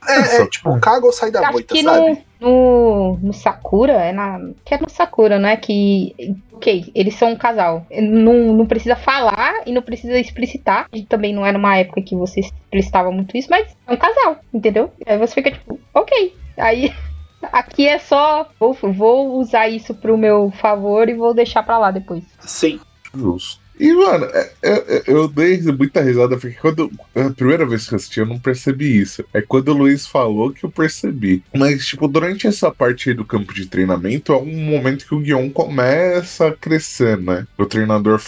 É, 0.08 0.42
é 0.42 0.48
tipo, 0.48 0.78
caga 0.80 1.06
ou 1.06 1.12
sai 1.12 1.32
da 1.32 1.42
Acho 1.42 1.54
moita, 1.54 1.74
que 1.74 1.82
sabe? 1.82 2.26
no, 2.40 2.50
no, 2.50 3.20
no 3.22 3.34
Sakura, 3.34 3.94
é 3.94 4.12
na. 4.12 4.40
Que 4.66 4.76
é 4.76 4.78
no 4.78 4.90
Sakura, 4.90 5.40
né? 5.40 5.56
Que. 5.58 6.36
Ok, 6.52 6.92
eles 6.94 7.16
são 7.16 7.32
um 7.32 7.36
casal. 7.36 7.86
Não, 7.92 8.54
não 8.54 8.66
precisa 8.66 8.96
falar 8.96 9.64
e 9.66 9.72
não 9.72 9.82
precisa 9.82 10.20
explicitar. 10.20 10.88
E 10.94 11.04
também 11.04 11.34
não 11.34 11.46
é 11.46 11.52
numa 11.52 11.78
época 11.78 12.02
que 12.02 12.16
você 12.16 12.42
explicitava 12.42 13.12
muito 13.12 13.36
isso, 13.36 13.50
mas 13.50 13.76
é 13.88 13.94
um 13.94 13.98
casal, 13.98 14.38
entendeu? 14.54 14.92
Aí 15.06 15.18
você 15.18 15.34
fica 15.34 15.52
tipo, 15.52 15.80
ok. 15.94 16.36
Aí. 16.58 16.94
Aqui 17.52 17.88
é 17.88 18.00
só. 18.00 18.50
Vou, 18.60 18.74
vou 18.74 19.40
usar 19.40 19.68
isso 19.70 19.94
pro 19.94 20.18
meu 20.18 20.52
favor 20.62 21.10
e 21.10 21.14
vou 21.14 21.34
deixar 21.34 21.64
pra 21.64 21.78
lá 21.78 21.92
depois. 21.92 22.24
Sim. 22.40 22.80
Justo. 23.16 23.62
E, 23.80 23.92
mano, 23.92 24.26
é- 24.26 24.52
é- 24.62 24.98
é- 24.98 25.04
eu 25.08 25.28
dei 25.28 25.60
muita 25.64 26.00
risada, 26.02 26.38
porque 26.38 26.56
quando. 26.62 26.92
A 27.16 27.30
primeira 27.32 27.66
vez 27.66 27.88
que 27.88 27.94
eu 27.94 27.96
assisti, 27.96 28.20
eu 28.20 28.26
não 28.26 28.38
percebi 28.40 29.00
isso. 29.00 29.26
É 29.34 29.42
quando 29.42 29.70
o 29.70 29.74
Luiz 29.74 30.06
falou 30.06 30.52
que 30.52 30.64
eu 30.64 30.70
percebi. 30.72 31.44
Mas, 31.56 31.88
tipo, 31.88 32.08
durante 32.08 32.46
essa 32.46 32.72
parte 32.72 33.10
aí 33.10 33.16
do 33.16 33.26
campo 33.26 33.52
de 33.54 33.66
treinamento, 33.66 34.32
é 34.32 34.38
um 34.38 34.46
momento 34.70 35.08
que 35.08 35.16
o 35.16 35.20
Guion 35.20 35.50
começa 35.50 36.48
a 36.50 36.56
crescer, 36.56 37.18
né? 37.18 37.48
O 37.58 37.66
treinador 37.66 38.22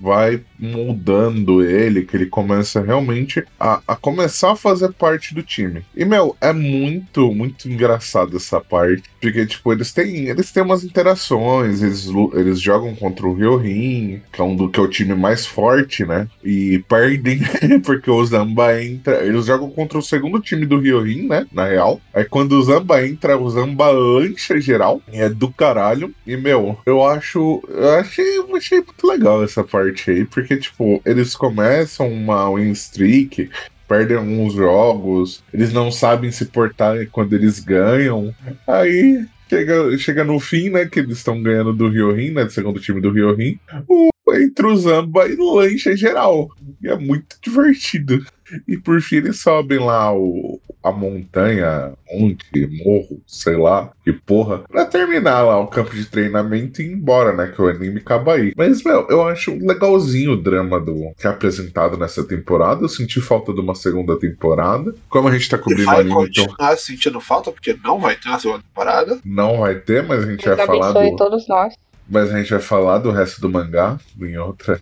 vai 0.00 0.40
moldando 0.64 1.62
ele, 1.62 2.02
que 2.02 2.16
ele 2.16 2.26
começa 2.26 2.82
realmente 2.82 3.44
a, 3.58 3.80
a 3.86 3.96
começar 3.96 4.52
a 4.52 4.56
fazer 4.56 4.92
parte 4.92 5.34
do 5.34 5.42
time. 5.42 5.84
E, 5.94 6.04
meu, 6.04 6.36
é 6.40 6.52
muito, 6.52 7.32
muito 7.32 7.68
engraçado 7.70 8.36
essa 8.36 8.60
parte. 8.60 9.04
Porque, 9.20 9.46
tipo, 9.46 9.72
eles 9.72 9.92
têm, 9.92 10.28
eles 10.28 10.52
têm 10.52 10.62
umas 10.62 10.84
interações, 10.84 11.82
eles, 11.82 12.08
eles 12.34 12.60
jogam 12.60 12.94
contra 12.94 13.26
o 13.26 13.34
Ryorin, 13.34 14.20
que 14.32 14.40
é 14.40 14.44
um 14.44 14.56
do 14.56 14.68
que 14.68 14.78
é 14.78 14.82
o 14.82 14.88
time 14.88 15.14
mais 15.14 15.46
forte, 15.46 16.04
né? 16.04 16.28
E 16.42 16.82
perdem, 16.88 17.40
porque 17.84 18.10
o 18.10 18.24
Zamba 18.24 18.82
entra. 18.82 19.24
Eles 19.24 19.46
jogam 19.46 19.70
contra 19.70 19.98
o 19.98 20.02
segundo 20.02 20.40
time 20.40 20.66
do 20.66 20.80
Ryorin, 20.80 21.28
né? 21.28 21.46
Na 21.52 21.66
real. 21.66 22.00
Aí 22.12 22.24
quando 22.24 22.52
o 22.52 22.62
Zamba 22.62 23.06
entra, 23.06 23.38
o 23.38 23.48
Zamba 23.48 23.90
lancha 23.90 24.60
geral. 24.60 25.02
E 25.12 25.18
é 25.18 25.28
do 25.28 25.50
caralho. 25.50 26.14
E, 26.26 26.36
meu, 26.36 26.78
eu 26.86 27.04
acho. 27.04 27.62
Eu 27.68 27.90
achei, 27.94 28.38
achei 28.56 28.78
muito 28.78 29.06
legal 29.06 29.42
essa 29.42 29.62
parte 29.62 30.10
aí, 30.10 30.24
porque, 30.24 30.53
tipo, 30.56 31.00
eles 31.04 31.34
começam 31.34 32.08
uma 32.08 32.54
win 32.54 32.70
streak 32.72 33.50
perdem 33.88 34.16
alguns 34.16 34.54
jogos, 34.54 35.42
eles 35.52 35.72
não 35.72 35.90
sabem 35.90 36.30
se 36.30 36.46
portar 36.46 37.06
quando 37.12 37.34
eles 37.34 37.60
ganham. 37.60 38.34
Aí 38.66 39.24
chega, 39.48 39.98
chega 39.98 40.24
no 40.24 40.40
fim, 40.40 40.70
né? 40.70 40.86
Que 40.86 41.00
eles 41.00 41.18
estão 41.18 41.42
ganhando 41.42 41.72
do 41.72 41.88
Ryorin, 41.88 42.30
né? 42.30 42.44
Do 42.44 42.50
segundo 42.50 42.80
time 42.80 43.00
do 43.00 43.12
Ryorin. 43.12 43.58
O, 43.88 44.10
entra 44.34 44.66
o 44.66 44.76
Zamba 44.76 45.28
e 45.28 45.36
lancha 45.36 45.96
geral. 45.96 46.50
E 46.82 46.88
é 46.88 46.96
muito 46.96 47.36
divertido. 47.42 48.24
E 48.66 48.76
por 48.76 49.00
fim 49.00 49.16
eles 49.16 49.40
sobem 49.40 49.78
lá 49.78 50.14
o, 50.14 50.60
a 50.84 50.92
montanha, 50.92 51.94
monte, 52.12 52.44
morro, 52.84 53.18
sei 53.26 53.56
lá, 53.56 53.90
que 54.04 54.12
porra, 54.12 54.58
pra 54.58 54.84
terminar 54.84 55.40
lá 55.40 55.58
o 55.58 55.66
campo 55.66 55.96
de 55.96 56.04
treinamento 56.04 56.82
e 56.82 56.84
ir 56.84 56.92
embora, 56.92 57.32
né? 57.32 57.46
Que 57.46 57.62
o 57.62 57.68
anime 57.68 58.00
acaba 58.00 58.34
aí. 58.34 58.52
Mas, 58.54 58.84
meu, 58.84 59.06
eu 59.08 59.26
acho 59.26 59.54
legalzinho 59.54 60.32
o 60.32 60.36
drama 60.36 60.78
do 60.78 61.14
que 61.18 61.26
é 61.26 61.30
apresentado 61.30 61.96
nessa 61.96 62.22
temporada. 62.22 62.82
Eu 62.82 62.88
senti 62.90 63.18
falta 63.18 63.54
de 63.54 63.60
uma 63.60 63.74
segunda 63.74 64.18
temporada. 64.18 64.94
Como 65.08 65.26
a 65.26 65.32
gente 65.32 65.48
tá 65.48 65.56
cobrindo 65.56 65.84
o 65.84 65.86
vai 65.86 66.00
anime, 66.00 66.10
então 66.10 66.44
continuar 66.44 66.76
sentindo 66.76 67.18
falta, 67.18 67.50
porque 67.50 67.74
não 67.82 67.98
vai 67.98 68.16
ter 68.16 68.28
uma 68.28 68.38
segunda 68.38 68.62
temporada. 68.62 69.18
não 69.24 69.60
vai 69.60 69.76
ter, 69.76 70.02
mas 70.02 70.22
a 70.22 70.30
gente 70.30 70.44
Deus 70.44 70.56
vai 70.56 70.66
falar 70.66 70.92
do. 70.92 71.16
todos 71.16 71.48
nós. 71.48 71.74
Mas 72.06 72.30
a 72.30 72.36
gente 72.36 72.50
vai 72.50 72.60
falar 72.60 72.98
do 72.98 73.10
resto 73.10 73.40
do 73.40 73.48
mangá 73.48 73.98
em 74.20 74.36
outro 74.36 74.78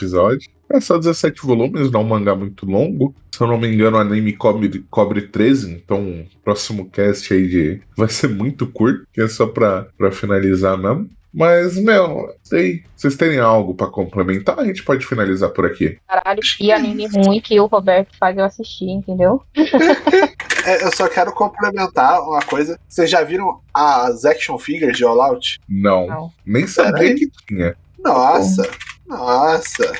episódio. 0.00 0.50
É 0.72 0.80
só 0.80 0.96
17 0.98 1.42
volumes, 1.42 1.90
não 1.90 2.00
é 2.00 2.04
um 2.04 2.06
mangá 2.06 2.34
muito 2.34 2.64
longo. 2.64 3.14
Se 3.34 3.42
eu 3.42 3.46
não 3.46 3.58
me 3.58 3.68
engano, 3.72 3.96
o 3.96 4.00
anime 4.00 4.32
cobre, 4.32 4.84
cobre 4.90 5.22
13, 5.22 5.72
então 5.72 6.00
o 6.00 6.26
próximo 6.44 6.88
cast 6.90 7.32
aí 7.34 7.48
de... 7.48 7.80
vai 7.96 8.08
ser 8.08 8.28
muito 8.28 8.66
curto, 8.66 9.06
que 9.12 9.20
é 9.20 9.28
só 9.28 9.46
pra, 9.46 9.86
pra 9.98 10.12
finalizar 10.12 10.78
mesmo. 10.78 11.08
Mas, 11.32 11.76
meu, 11.76 12.34
sei, 12.42 12.82
vocês 12.96 13.16
terem 13.16 13.38
algo 13.38 13.72
pra 13.72 13.86
complementar, 13.86 14.58
a 14.58 14.64
gente 14.64 14.82
pode 14.82 15.06
finalizar 15.06 15.50
por 15.50 15.64
aqui. 15.64 15.96
Caralho, 16.08 16.40
que 16.56 16.72
anime 16.72 17.06
ruim 17.06 17.40
que 17.40 17.58
o 17.60 17.66
Roberto 17.66 18.16
faz 18.18 18.36
eu 18.36 18.44
assistir, 18.44 18.90
entendeu? 18.90 19.42
É, 20.66 20.84
eu 20.84 20.94
só 20.94 21.08
quero 21.08 21.32
complementar 21.32 22.20
uma 22.20 22.42
coisa. 22.42 22.78
Vocês 22.86 23.10
já 23.10 23.22
viram 23.22 23.60
as 23.72 24.26
action 24.26 24.58
figures 24.58 24.94
de 24.94 25.04
All 25.04 25.18
Out? 25.20 25.58
Não, 25.66 26.06
Não. 26.06 26.30
nem 26.44 26.66
sabia 26.66 27.14
que 27.14 27.30
tinha. 27.48 27.74
Nossa, 27.98 28.68
nossa. 29.10 29.92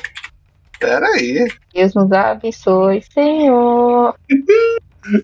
Pera 0.79 1.05
aí. 1.09 1.47
Deus 1.73 1.93
nos 1.93 2.11
abençoe, 2.11 3.03
Senhor. 3.13 4.15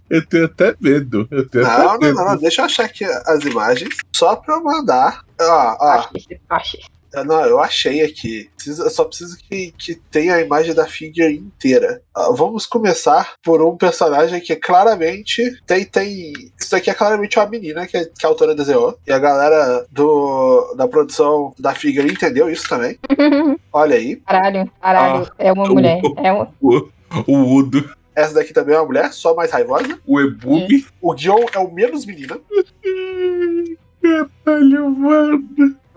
Eu 0.09 0.25
tenho 0.25 0.45
até 0.45 0.75
medo. 0.81 1.27
Eu 1.29 1.47
tenho 1.47 1.63
Não, 1.63 1.71
até 1.71 1.83
não, 1.85 1.99
medo. 1.99 2.15
não, 2.15 2.25
não. 2.25 2.37
Deixa 2.37 2.61
eu 2.61 2.65
achar 2.65 2.85
aqui 2.85 3.05
as 3.05 3.43
imagens. 3.45 3.95
Só 4.15 4.35
pra 4.35 4.55
eu 4.55 4.63
mandar. 4.63 5.21
Ó, 5.39 5.77
ó. 5.79 5.91
Achei, 6.15 6.39
achei. 6.49 6.79
Não, 7.25 7.45
eu 7.45 7.59
achei 7.59 8.01
aqui. 8.03 8.49
Eu 8.67 8.89
só 8.89 9.05
preciso 9.05 9.37
que, 9.37 9.71
que 9.77 9.95
tenha 9.95 10.35
a 10.35 10.41
imagem 10.41 10.73
da 10.73 10.85
figure 10.85 11.35
inteira. 11.37 12.01
Ah, 12.13 12.29
vamos 12.31 12.65
começar 12.65 13.35
por 13.43 13.61
um 13.61 13.77
personagem 13.77 14.39
que 14.41 14.55
claramente 14.55 15.41
tem. 15.65 15.85
tem 15.85 16.33
isso 16.59 16.71
daqui 16.71 16.89
é 16.89 16.93
claramente 16.93 17.39
uma 17.39 17.47
menina 17.47 17.87
que, 17.87 18.05
que 18.05 18.25
a 18.25 18.29
autora 18.29 18.53
desenhou. 18.53 18.97
E 19.07 19.11
a 19.11 19.19
galera 19.19 19.85
do, 19.91 20.73
da 20.75 20.87
produção 20.87 21.53
da 21.57 21.73
figure 21.73 22.11
entendeu 22.11 22.49
isso 22.49 22.67
também. 22.67 22.99
Olha 23.71 23.95
aí. 23.95 24.17
Caralho, 24.17 24.71
caralho, 24.81 25.31
é 25.37 25.51
uma 25.53 25.63
o- 25.63 25.73
mulher. 25.73 26.01
É 26.17 26.31
uma... 26.31 26.53
O, 26.61 26.87
o 27.25 27.55
Udo, 27.55 27.89
Essa 28.13 28.33
daqui 28.33 28.51
também 28.53 28.75
é 28.75 28.79
uma 28.79 28.85
mulher, 28.85 29.13
só 29.13 29.33
mais 29.33 29.51
raivosa. 29.51 29.97
o 30.05 30.19
Ebumi. 30.19 30.85
O 31.01 31.13
Guion 31.13 31.45
é 31.53 31.59
o 31.59 31.71
menos 31.71 32.05
menina. 32.05 32.37
Caralho, 34.43 34.89
mano. 34.91 35.43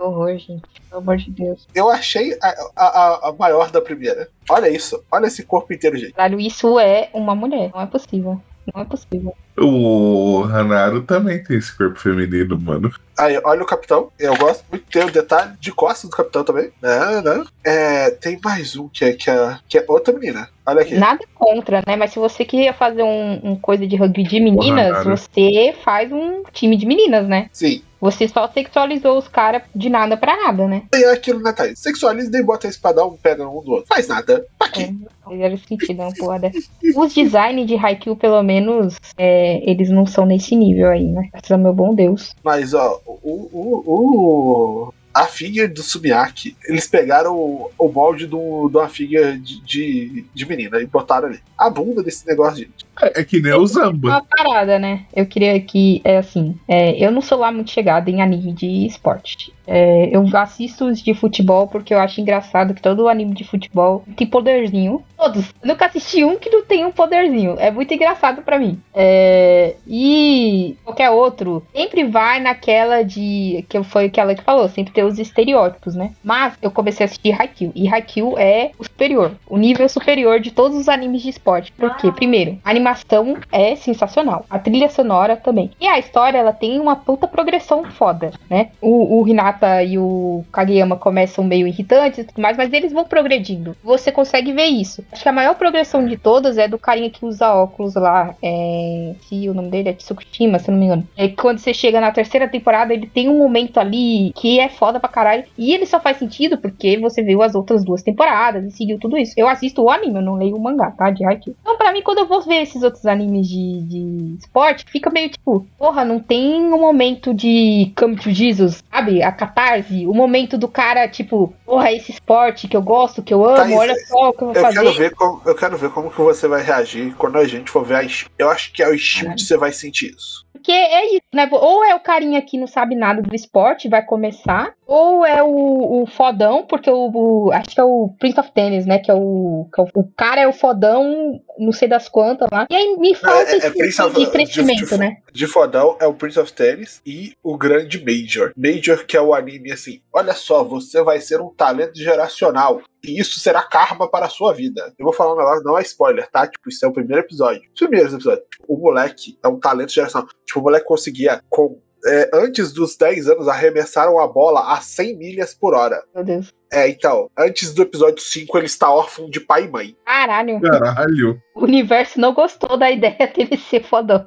Que 0.00 0.06
horror, 0.06 0.38
gente. 0.38 0.62
Pelo 0.88 1.02
amor 1.02 1.18
de 1.18 1.30
Deus. 1.30 1.68
Eu 1.74 1.90
achei 1.90 2.32
a, 2.42 2.54
a, 2.74 3.28
a- 3.28 3.34
maior 3.38 3.70
da 3.70 3.82
primeira. 3.82 4.28
Olha 4.48 4.68
isso. 4.70 5.04
Olha 5.12 5.26
esse 5.26 5.42
corpo 5.44 5.74
inteiro, 5.74 5.98
gente. 5.98 6.12
Caralho, 6.14 6.40
isso 6.40 6.78
é 6.80 7.10
uma 7.12 7.34
mulher. 7.34 7.70
Não 7.74 7.82
é 7.82 7.86
possível. 7.86 8.40
Não 8.74 8.82
é 8.82 8.84
possível. 8.86 9.34
O 9.58 10.42
Hanaru 10.44 11.02
também 11.02 11.42
tem 11.42 11.58
esse 11.58 11.76
corpo 11.76 11.98
feminino, 11.98 12.58
mano. 12.58 12.90
Aí, 13.18 13.38
olha 13.44 13.62
o 13.62 13.66
capitão. 13.66 14.10
Eu 14.18 14.34
gosto 14.36 14.64
muito 14.70 14.84
de 14.86 14.90
ter 14.90 15.04
o 15.04 15.10
detalhe 15.10 15.52
de 15.60 15.70
costas 15.70 16.08
do 16.08 16.16
capitão 16.16 16.44
também. 16.44 16.70
Né, 16.80 17.20
né? 17.22 17.44
É, 17.64 18.10
tem 18.10 18.38
mais 18.42 18.76
um 18.76 18.88
que 18.88 19.04
é, 19.04 19.12
que, 19.12 19.28
é, 19.28 19.58
que 19.68 19.78
é 19.78 19.84
outra 19.86 20.14
menina. 20.14 20.48
Olha 20.64 20.80
aqui. 20.80 20.94
Nada 20.94 21.24
contra, 21.34 21.82
né? 21.86 21.96
Mas 21.96 22.12
se 22.12 22.18
você 22.18 22.44
queria 22.44 22.72
fazer 22.72 23.02
um, 23.02 23.40
um 23.42 23.56
coisa 23.56 23.86
de 23.86 23.96
rugby 23.96 24.22
de 24.22 24.40
meninas, 24.40 25.04
você 25.04 25.74
faz 25.84 26.10
um 26.10 26.42
time 26.52 26.76
de 26.76 26.86
meninas, 26.86 27.26
né? 27.28 27.50
Sim. 27.52 27.82
Você 28.00 28.26
só 28.26 28.48
sexualizou 28.48 29.18
os 29.18 29.28
caras 29.28 29.62
de 29.74 29.88
nada 29.88 30.16
pra 30.16 30.36
nada, 30.36 30.66
né? 30.66 30.82
E 30.94 31.04
é 31.04 31.12
aquilo, 31.12 31.40
né, 31.40 31.52
Thaís? 31.52 31.78
Sexualiza 31.78 32.36
e 32.36 32.42
bota 32.42 32.66
espadão, 32.66 33.18
pega 33.22 33.46
um 33.46 33.62
do 33.62 33.72
outro. 33.72 33.86
Faz 33.88 34.08
nada. 34.08 34.46
Pra 34.58 34.68
quê? 34.68 34.94
Fizeram 35.28 35.58
sentido, 35.58 36.02
uma 36.02 36.14
porra 36.14 36.38
dessa. 36.38 36.58
Os 36.96 37.14
designs 37.14 37.66
de 37.66 37.76
Haikyuu, 37.76 38.16
pelo 38.16 38.42
menos, 38.42 38.96
é, 39.18 39.60
eles 39.70 39.90
não 39.90 40.06
são 40.06 40.24
nesse 40.24 40.56
nível 40.56 40.88
aí, 40.88 41.06
né? 41.06 41.28
Graças 41.30 41.50
ao 41.50 41.58
meu 41.58 41.74
bom 41.74 41.94
Deus. 41.94 42.34
Mas, 42.42 42.74
ó, 42.74 43.00
o. 43.06 43.48
o, 43.52 43.82
o 43.86 44.94
a 45.12 45.26
figure 45.26 45.66
do 45.66 45.82
Sumiaki, 45.82 46.56
eles 46.64 46.86
pegaram 46.86 47.34
o, 47.34 47.70
o 47.76 47.88
molde 47.88 48.28
de 48.28 48.34
uma 48.34 48.88
figure 48.88 49.38
de, 49.38 49.60
de, 49.60 50.24
de 50.32 50.46
menina 50.46 50.80
e 50.80 50.86
botaram 50.86 51.28
ali. 51.28 51.40
A 51.58 51.68
bunda 51.68 52.02
desse 52.02 52.24
negócio, 52.26 52.58
gente. 52.58 52.86
É, 53.00 53.20
é 53.20 53.24
que 53.24 53.40
nem 53.40 53.52
o 53.52 53.66
Zamba. 53.66 54.08
Uma 54.08 54.22
parada, 54.22 54.78
né? 54.78 55.02
Eu 55.14 55.26
queria 55.26 55.60
que, 55.60 56.00
é 56.04 56.18
assim, 56.18 56.56
é, 56.68 56.92
eu 57.04 57.10
não 57.10 57.20
sou 57.20 57.38
lá 57.38 57.50
muito 57.50 57.70
chegada 57.70 58.10
em 58.10 58.22
anime 58.22 58.52
de 58.52 58.86
esporte. 58.86 59.52
É, 59.72 60.10
eu 60.10 60.26
assisto 60.36 60.86
os 60.86 61.00
de 61.00 61.14
futebol 61.14 61.68
porque 61.68 61.94
eu 61.94 62.00
acho 62.00 62.20
engraçado 62.20 62.74
que 62.74 62.82
todo 62.82 63.08
anime 63.08 63.34
de 63.34 63.44
futebol 63.44 64.02
tem 64.16 64.26
poderzinho. 64.26 65.04
Todos. 65.16 65.54
Eu 65.62 65.68
nunca 65.68 65.86
assisti 65.86 66.24
um 66.24 66.36
que 66.36 66.50
não 66.50 66.64
tem 66.64 66.84
um 66.84 66.90
poderzinho. 66.90 67.54
É 67.56 67.70
muito 67.70 67.94
engraçado 67.94 68.42
pra 68.42 68.58
mim. 68.58 68.80
É, 68.92 69.76
e 69.86 70.76
qualquer 70.82 71.10
outro 71.10 71.64
sempre 71.72 72.02
vai 72.02 72.40
naquela 72.40 73.02
de. 73.02 73.64
que 73.68 73.80
foi 73.84 74.06
aquela 74.06 74.34
que 74.34 74.42
falou, 74.42 74.68
sempre 74.68 74.92
tem 74.92 75.04
os 75.04 75.20
estereótipos, 75.20 75.94
né? 75.94 76.12
Mas 76.24 76.54
eu 76.60 76.70
comecei 76.72 77.04
a 77.04 77.06
assistir 77.06 77.40
Haikyuu. 77.40 77.72
E 77.74 77.88
Haikyuu 77.88 78.36
é 78.38 78.72
o 78.76 78.82
superior. 78.82 79.32
O 79.46 79.56
nível 79.56 79.88
superior 79.88 80.40
de 80.40 80.50
todos 80.50 80.76
os 80.76 80.88
animes 80.88 81.22
de 81.22 81.28
esporte. 81.28 81.70
Por 81.72 81.96
quê? 81.96 82.10
Primeiro, 82.10 82.58
a 82.64 82.72
animação 82.90 83.36
é 83.52 83.76
sensacional. 83.76 84.44
A 84.50 84.58
trilha 84.58 84.88
sonora 84.88 85.36
também. 85.36 85.70
E 85.80 85.86
a 85.86 85.98
história, 85.98 86.38
ela 86.38 86.52
tem 86.52 86.78
uma 86.80 86.96
puta 86.96 87.26
progressão 87.26 87.84
foda, 87.84 88.32
né? 88.48 88.70
O, 88.80 89.20
o 89.20 89.28
Hinata 89.28 89.82
e 89.82 89.98
o 89.98 90.44
Kageyama 90.52 90.96
começam 90.96 91.44
meio 91.44 91.66
irritantes 91.66 92.18
e 92.18 92.24
tudo 92.24 92.40
mais, 92.42 92.56
mas 92.56 92.72
eles 92.72 92.92
vão 92.92 93.04
progredindo. 93.04 93.76
Você 93.82 94.10
consegue 94.10 94.52
ver 94.52 94.66
isso. 94.66 95.04
Acho 95.12 95.22
que 95.22 95.28
a 95.28 95.32
maior 95.32 95.54
progressão 95.54 96.04
de 96.04 96.16
todas 96.16 96.58
é 96.58 96.66
do 96.66 96.78
carinha 96.78 97.10
que 97.10 97.24
usa 97.24 97.54
óculos 97.54 97.94
lá. 97.94 98.34
É... 98.42 99.14
Se 99.28 99.48
o 99.48 99.54
nome 99.54 99.68
dele 99.68 99.90
é 99.90 99.92
Tsukushima, 99.92 100.58
se 100.58 100.70
eu 100.70 100.72
não 100.72 100.80
me 100.80 100.86
engano. 100.86 101.08
É 101.16 101.28
quando 101.28 101.58
você 101.58 101.72
chega 101.72 102.00
na 102.00 102.10
terceira 102.10 102.48
temporada, 102.48 102.92
ele 102.92 103.06
tem 103.06 103.28
um 103.28 103.38
momento 103.38 103.78
ali 103.78 104.32
que 104.34 104.58
é 104.58 104.68
foda 104.68 104.98
pra 104.98 105.08
caralho. 105.08 105.44
E 105.56 105.72
ele 105.72 105.86
só 105.86 106.00
faz 106.00 106.16
sentido 106.16 106.58
porque 106.58 106.98
você 106.98 107.22
viu 107.22 107.42
as 107.42 107.54
outras 107.54 107.84
duas 107.84 108.02
temporadas 108.02 108.64
e 108.64 108.70
seguiu 108.70 108.98
tudo 108.98 109.16
isso. 109.16 109.34
Eu 109.36 109.48
assisto 109.48 109.82
o 109.82 109.90
anime, 109.90 110.16
eu 110.16 110.22
não 110.22 110.34
leio 110.34 110.56
o 110.56 110.60
mangá, 110.60 110.90
tá? 110.90 111.10
De 111.10 111.24
Haikyuu. 111.24 111.56
Então, 111.60 111.76
pra 111.76 111.92
mim, 111.92 112.02
quando 112.02 112.18
eu 112.18 112.26
vou 112.26 112.40
ver 112.42 112.62
esses 112.62 112.79
outros 112.82 113.06
animes 113.06 113.48
de, 113.48 113.80
de 113.82 114.36
esporte, 114.38 114.84
fica 114.90 115.10
meio 115.10 115.28
tipo, 115.30 115.66
porra, 115.78 116.04
não 116.04 116.20
tem 116.20 116.60
um 116.72 116.80
momento 116.80 117.32
de 117.34 117.92
Come 117.96 118.16
to 118.16 118.30
Jesus, 118.30 118.82
sabe? 118.90 119.22
A 119.22 119.32
catarse, 119.32 120.06
o 120.06 120.14
momento 120.14 120.56
do 120.58 120.68
cara, 120.68 121.08
tipo, 121.08 121.52
porra, 121.64 121.92
esse 121.92 122.12
esporte 122.12 122.68
que 122.68 122.76
eu 122.76 122.82
gosto, 122.82 123.22
que 123.22 123.32
eu 123.34 123.44
amo, 123.44 123.56
Thaís, 123.56 123.76
olha 123.76 123.94
só 124.06 124.28
o 124.28 124.32
que 124.32 124.42
eu 124.42 124.46
vou 124.48 124.56
Eu 124.56 124.62
fazer. 124.62 124.78
quero, 124.78 124.92
ver 124.94 125.14
como, 125.14 125.42
eu 125.44 125.54
quero 125.54 125.76
ver 125.76 125.90
como 125.90 126.10
que 126.10 126.20
você 126.20 126.48
vai 126.48 126.62
reagir 126.62 127.14
quando 127.16 127.36
a 127.38 127.44
gente 127.46 127.70
for 127.70 127.84
ver 127.84 127.94
a. 127.96 128.02
Eu 128.38 128.50
acho 128.50 128.72
que 128.72 128.82
é 128.82 128.88
o 128.88 128.98
Steam 128.98 129.34
que 129.34 129.42
você 129.42 129.56
vai 129.56 129.72
sentir 129.72 130.14
isso. 130.14 130.44
Porque 130.52 130.72
é 130.72 131.06
isso, 131.14 131.22
né? 131.32 131.48
Ou 131.52 131.84
é 131.84 131.94
o 131.94 132.00
carinha 132.00 132.42
que 132.42 132.58
não 132.58 132.66
sabe 132.66 132.94
nada 132.94 133.22
do 133.22 133.34
esporte, 133.34 133.88
vai 133.88 134.04
começar, 134.04 134.74
ou 134.86 135.24
é 135.24 135.42
o, 135.42 136.02
o 136.02 136.06
fodão, 136.06 136.64
porque 136.66 136.90
o, 136.90 137.10
o- 137.14 137.52
Acho 137.52 137.70
que 137.74 137.80
é 137.80 137.84
o 137.84 138.10
Prince 138.18 138.38
of 138.40 138.50
Tennis, 138.52 138.84
né? 138.84 138.98
Que 138.98 139.10
é 139.10 139.14
o. 139.14 139.68
Que 139.74 139.80
é 139.80 139.84
o, 139.84 139.88
o 139.94 140.04
cara 140.16 140.40
é 140.42 140.46
o 140.48 140.52
fodão, 140.52 141.40
não 141.58 141.72
sei 141.72 141.88
das 141.88 142.08
quantas 142.08 142.48
lá. 142.52 142.66
E 142.68 142.74
aí 142.74 142.96
me 142.98 143.14
falta 143.14 143.50
é- 143.50 143.54
é 143.54 143.56
esse 143.58 143.70
Prince 143.70 143.96
tipo 143.96 144.08
of- 144.08 144.18
de 144.18 144.24
de- 144.26 144.30
crescimento, 144.32 144.86
de- 144.86 144.98
né? 144.98 145.16
De 145.32 145.46
fodão 145.46 145.96
é 146.00 146.06
o 146.06 146.14
Prince 146.14 146.38
of 146.38 146.52
Tennis 146.52 147.00
e 147.06 147.32
o 147.42 147.56
grande 147.56 148.04
Major. 148.04 148.52
Major 148.56 149.06
que 149.06 149.16
é 149.16 149.20
o 149.22 149.32
anime 149.34 149.72
assim, 149.72 150.00
olha 150.12 150.32
só, 150.34 150.62
você 150.64 151.02
vai 151.02 151.20
ser 151.20 151.40
um 151.40 151.48
talento 151.50 151.96
geracional. 151.96 152.82
E 153.02 153.20
isso 153.20 153.40
será 153.40 153.62
karma 153.62 154.08
para 154.08 154.26
a 154.26 154.30
sua 154.30 154.52
vida. 154.52 154.92
Eu 154.98 155.04
vou 155.04 155.12
falar 155.12 155.34
um 155.34 155.38
negócio, 155.38 155.64
não 155.64 155.78
é 155.78 155.82
spoiler, 155.82 156.28
tá? 156.30 156.46
Tipo, 156.46 156.68
isso 156.68 156.84
é 156.84 156.88
o 156.88 156.92
primeiro 156.92 157.22
episódio. 157.22 157.62
Os 157.74 157.80
primeiros 157.80 158.12
episódios. 158.12 158.44
Tipo, 158.50 158.64
o 158.68 158.78
moleque 158.78 159.38
é 159.42 159.48
um 159.48 159.58
talento 159.58 159.92
geracional. 159.92 160.28
Tipo, 160.44 160.60
o 160.60 160.62
moleque 160.62 160.86
conseguia, 160.86 161.42
com, 161.48 161.80
é, 162.06 162.30
antes 162.32 162.72
dos 162.72 162.96
10 162.96 163.28
anos, 163.28 163.48
arremessar 163.48 164.12
uma 164.12 164.26
bola 164.26 164.72
a 164.72 164.80
100 164.80 165.16
milhas 165.16 165.54
por 165.54 165.74
hora. 165.74 166.02
Meu 166.14 166.24
Deus. 166.24 166.52
É, 166.72 166.88
então, 166.88 167.28
antes 167.36 167.74
do 167.74 167.82
episódio 167.82 168.22
5, 168.22 168.56
ele 168.56 168.66
está 168.66 168.92
órfão 168.92 169.28
de 169.28 169.40
pai 169.40 169.64
e 169.64 169.68
mãe. 169.68 169.96
Caralho. 170.04 170.60
Caralho. 170.60 171.42
O 171.54 171.64
universo 171.64 172.20
não 172.20 172.32
gostou 172.32 172.76
da 172.76 172.90
ideia 172.90 173.26
dele 173.34 173.56
ser 173.56 173.82
fodão. 173.82 174.24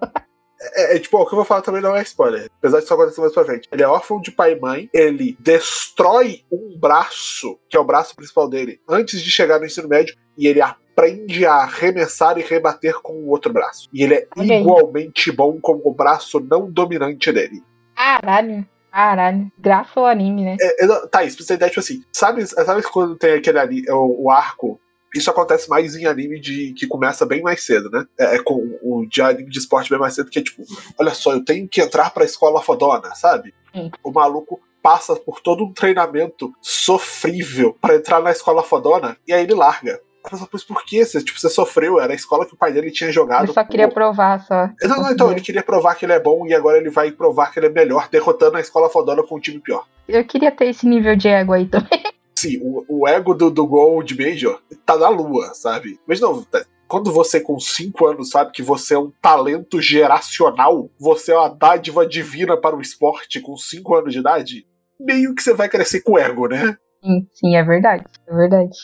É, 0.76 0.96
é, 0.96 1.00
tipo, 1.00 1.18
o 1.18 1.26
que 1.26 1.34
eu 1.34 1.38
vou 1.38 1.46
falar 1.46 1.62
também 1.62 1.82
não 1.82 1.96
é 1.96 2.02
spoiler. 2.04 2.50
Apesar 2.60 2.80
de 2.80 2.86
isso 2.86 2.94
acontecer 2.94 3.22
mais 3.22 3.34
pra 3.34 3.46
frente. 3.46 3.68
Ele 3.72 3.84
é 3.84 3.88
órfão 3.88 4.22
de 4.22 4.32
pai 4.32 4.54
e 4.54 4.60
mãe. 4.60 4.90
Ele 4.94 5.36
destrói 5.40 6.42
um 6.52 6.78
braço, 6.78 7.60
que 7.70 7.78
é 7.78 7.80
o 7.80 7.86
braço 7.86 8.16
principal 8.16 8.50
dele, 8.50 8.80
antes 8.88 9.22
de 9.22 9.30
chegar 9.30 9.60
no 9.60 9.66
ensino 9.66 9.88
médio. 9.88 10.16
E 10.38 10.48
ele 10.48 10.62
aprende 10.62 11.46
a 11.46 11.56
arremessar 11.56 12.38
e 12.38 12.42
rebater 12.42 13.02
com 13.02 13.14
o 13.14 13.30
outro 13.30 13.52
braço. 13.52 13.90
E 13.94 14.04
ele 14.04 14.16
é 14.16 14.28
Olha 14.38 14.56
aí. 14.56 14.62
igualmente 14.62 15.32
bom 15.32 15.60
como 15.62 15.82
o 15.86 15.94
braço 15.94 16.40
não 16.40 16.72
dominante 16.72 17.32
dele. 17.32 17.62
Caralho. 17.96 18.66
Caralho. 18.92 19.52
Graças 19.58 19.98
ao 19.98 20.06
anime, 20.06 20.44
né? 20.44 20.58
É, 20.62 20.84
é, 20.84 20.88
não, 20.88 21.08
Thaís, 21.08 21.36
pra 21.36 21.44
você 21.44 21.48
ter 21.48 21.56
ideia, 21.56 21.70
tipo 21.70 21.80
assim, 21.80 22.04
sabe, 22.12 22.46
sabe 22.46 22.84
quando 22.84 23.16
tem 23.16 23.34
aquele 23.34 23.58
ali, 23.58 23.84
o, 23.90 24.26
o 24.26 24.30
arco? 24.30 24.80
Isso 25.14 25.30
acontece 25.30 25.70
mais 25.70 25.96
em 25.96 26.06
anime 26.06 26.40
de 26.40 26.74
que 26.74 26.88
começa 26.88 27.26
bem 27.26 27.42
mais 27.42 27.64
cedo, 27.66 27.90
né? 27.90 28.06
É, 28.18 28.36
é 28.36 28.44
com 28.44 28.56
o 28.82 29.06
de 29.06 29.22
anime 29.22 29.50
de 29.50 29.60
esporte 29.60 29.90
bem 29.90 30.00
mais 30.00 30.16
cedo, 30.16 30.30
que 30.30 30.40
é 30.40 30.44
tipo, 30.44 30.64
olha 30.98 31.14
só, 31.14 31.34
eu 31.34 31.44
tenho 31.44 31.68
que 31.68 31.82
entrar 31.82 32.12
pra 32.12 32.26
escola 32.26 32.62
fodona, 32.62 33.14
sabe? 33.16 33.54
Sim. 33.74 33.92
O 34.04 34.12
maluco 34.12 34.60
passa 34.82 35.16
por 35.16 35.40
todo 35.40 35.64
um 35.64 35.74
treinamento 35.74 36.54
sofrível 36.62 37.76
pra 37.80 37.96
entrar 37.96 38.22
na 38.22 38.32
escola 38.32 38.62
fodona 38.62 39.16
e 39.28 39.34
aí 39.34 39.44
ele 39.44 39.54
larga. 39.54 40.00
Mas 40.32 40.46
pois 40.50 40.64
por 40.64 40.86
que? 40.86 41.04
Você, 41.04 41.22
tipo, 41.22 41.40
você 41.40 41.50
sofreu, 41.50 42.00
era 42.00 42.14
a 42.14 42.16
escola 42.16 42.46
que 42.46 42.54
o 42.54 42.58
pai 42.58 42.72
dele 42.72 42.92
tinha 42.92 43.12
jogado. 43.12 43.46
Ele 43.46 43.54
só 43.54 43.64
queria 43.64 43.90
pô. 43.90 43.96
provar, 43.96 44.40
só. 44.42 44.70
Não, 44.82 45.02
não, 45.02 45.12
então, 45.12 45.32
ele 45.32 45.42
queria 45.42 45.62
provar 45.62 45.96
que 45.96 46.06
ele 46.06 46.14
é 46.14 46.20
bom 46.20 46.46
e 46.48 46.54
agora 46.54 46.78
ele 46.78 46.90
vai 46.90 47.12
provar 47.12 47.52
que 47.52 47.60
ele 47.60 47.68
é 47.68 47.70
melhor, 47.70 48.08
derrotando 48.10 48.58
a 48.58 48.62
escola 48.62 48.90
fodona 48.90 49.22
com 49.24 49.36
um 49.36 49.40
time 49.40 49.60
pior. 49.60 49.86
Eu 50.08 50.24
queria 50.24 50.52
ter 50.52 50.68
esse 50.68 50.88
nível 50.88 51.16
de 51.16 51.28
ego 51.28 51.54
aí 51.54 51.66
também. 51.66 52.04
Sim, 52.38 52.60
o, 52.62 52.86
o 53.02 53.08
ego 53.08 53.34
do, 53.34 53.50
do 53.50 53.66
Gold 53.66 54.18
Major 54.18 54.62
tá 54.86 54.98
na 54.98 55.10
lua, 55.10 55.54
sabe? 55.54 56.00
Mas 56.08 56.20
não, 56.20 56.44
tá- 56.44 56.66
quando 56.88 57.12
você 57.12 57.40
com 57.40 57.60
5 57.60 58.06
anos 58.06 58.30
sabe 58.30 58.52
que 58.52 58.62
você 58.62 58.94
é 58.96 59.00
um 59.00 59.12
talento 59.22 59.82
geracional, 59.82 60.90
você 61.00 61.32
é 61.32 61.38
uma 61.38 61.50
dádiva 61.50 62.06
divina 62.06 62.56
para 62.56 62.76
o 62.76 62.82
esporte 62.82 63.40
com 63.40 63.58
5 63.58 63.96
anos 63.96 64.14
de 64.14 64.20
idade, 64.20 64.68
meio 65.00 65.34
que 65.34 65.42
você 65.42 65.54
vai 65.54 65.70
crescer 65.70 66.02
com 66.02 66.18
ego, 66.18 66.48
né? 66.48 66.78
Sim, 67.04 67.28
sim, 67.34 67.56
é 67.56 67.64
verdade. 67.64 68.04
É 68.28 68.36
verdade. 68.36 68.78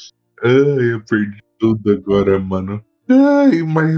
Ai, 0.43 0.93
eu 0.93 1.03
perdi 1.07 1.41
tudo 1.59 1.91
agora, 1.91 2.39
mano. 2.39 2.83
Ai, 3.09 3.61
mas 3.63 3.95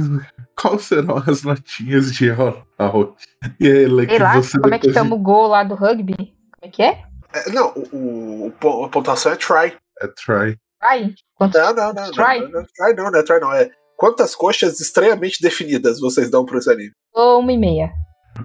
quais 0.59 0.83
serão 0.83 1.17
as 1.17 1.43
notinhas 1.43 2.11
de 2.13 2.31
all-out? 2.31 3.15
E 3.59 3.67
aí, 3.67 3.85
Leque, 3.87 4.13
Sei 4.13 4.23
lá, 4.23 4.33
você 4.35 4.59
como 4.59 4.73
é 4.73 4.79
que 4.79 4.93
chama 4.93 5.15
o 5.15 5.19
gol 5.19 5.47
lá 5.47 5.63
do 5.63 5.75
rugby? 5.75 6.15
Como 6.15 6.63
é 6.63 6.67
que 6.69 6.81
é? 6.81 7.03
É, 7.33 7.49
não, 7.51 7.69
o, 7.93 8.47
o- 8.63 8.83
a 8.85 8.89
pontuação 8.89 9.31
é 9.31 9.35
try. 9.35 9.77
É 10.01 10.07
try. 10.07 10.57
Vai. 10.81 11.13
Quantos 11.35 11.59
Não, 11.61 11.73
não, 11.73 11.93
não. 11.93 12.11
Try? 12.11 12.39
Não, 12.39 12.49
não, 12.49 12.51
não, 12.51 12.63
try 12.75 12.95
não, 12.95 13.11
não 13.11 13.19
é 13.19 13.23
try 13.23 13.39
não. 13.39 13.53
É 13.53 13.69
quantas 13.97 14.35
coxas 14.35 14.79
estranhamente 14.79 15.41
definidas 15.41 15.99
vocês 15.99 16.29
dão 16.29 16.43
pro 16.45 16.57
esse 16.57 16.69
anime? 16.71 16.91
Ou 17.13 17.39
uma 17.39 17.53
e 17.53 17.57
meia. 17.57 17.91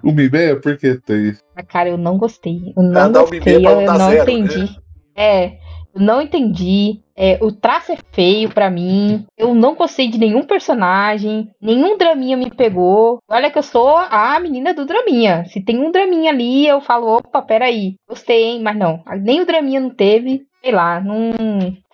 Uma 0.03 0.23
e 0.23 0.31
meia? 0.31 0.61
Por 0.61 0.77
que, 0.77 0.97
Thaís? 1.01 1.39
Mas, 1.55 1.67
cara, 1.67 1.89
eu 1.89 1.97
não 1.97 2.19
gostei. 2.19 2.59
Eu 2.77 2.83
não 2.83 3.01
Ah, 3.01 3.09
dá 3.09 3.21
uma 3.23 3.35
e 3.35 3.39
gostei, 3.39 3.55
meia 3.59 3.61
pra 3.63 3.71
eu, 3.71 3.77
não 3.79 3.85
dar 3.87 3.99
não 3.99 4.11
zero, 4.11 4.31
entendi. 4.31 4.59
né? 4.59 4.69
É, 5.17 5.47
eu 5.95 6.01
não 6.01 6.21
entendi. 6.21 7.03
É, 7.17 7.39
o 7.41 7.51
traço 7.51 7.93
é 7.93 7.97
feio 8.13 8.51
pra 8.51 8.71
mim. 8.71 9.25
Eu 9.37 9.55
não 9.55 9.75
gostei 9.75 10.09
de 10.09 10.19
nenhum 10.19 10.45
personagem. 10.45 11.49
Nenhum 11.61 11.97
draminha 11.97 12.37
me 12.37 12.51
pegou. 12.51 13.19
Olha 13.29 13.51
que 13.51 13.59
eu 13.59 13.63
sou 13.63 13.97
a 13.97 14.39
menina 14.39 14.75
do 14.75 14.85
draminha. 14.85 15.45
Se 15.47 15.65
tem 15.65 15.79
um 15.79 15.91
draminha 15.91 16.31
ali, 16.31 16.67
eu 16.67 16.81
falo, 16.81 17.17
opa, 17.17 17.41
peraí. 17.41 17.95
Gostei, 18.09 18.45
hein? 18.45 18.63
Mas 18.63 18.77
não. 18.77 19.03
Nem 19.23 19.41
o 19.41 19.47
draminha 19.47 19.81
não 19.81 19.91
teve. 19.91 20.47
Sei 20.63 20.73
lá, 20.73 21.01
não. 21.01 21.33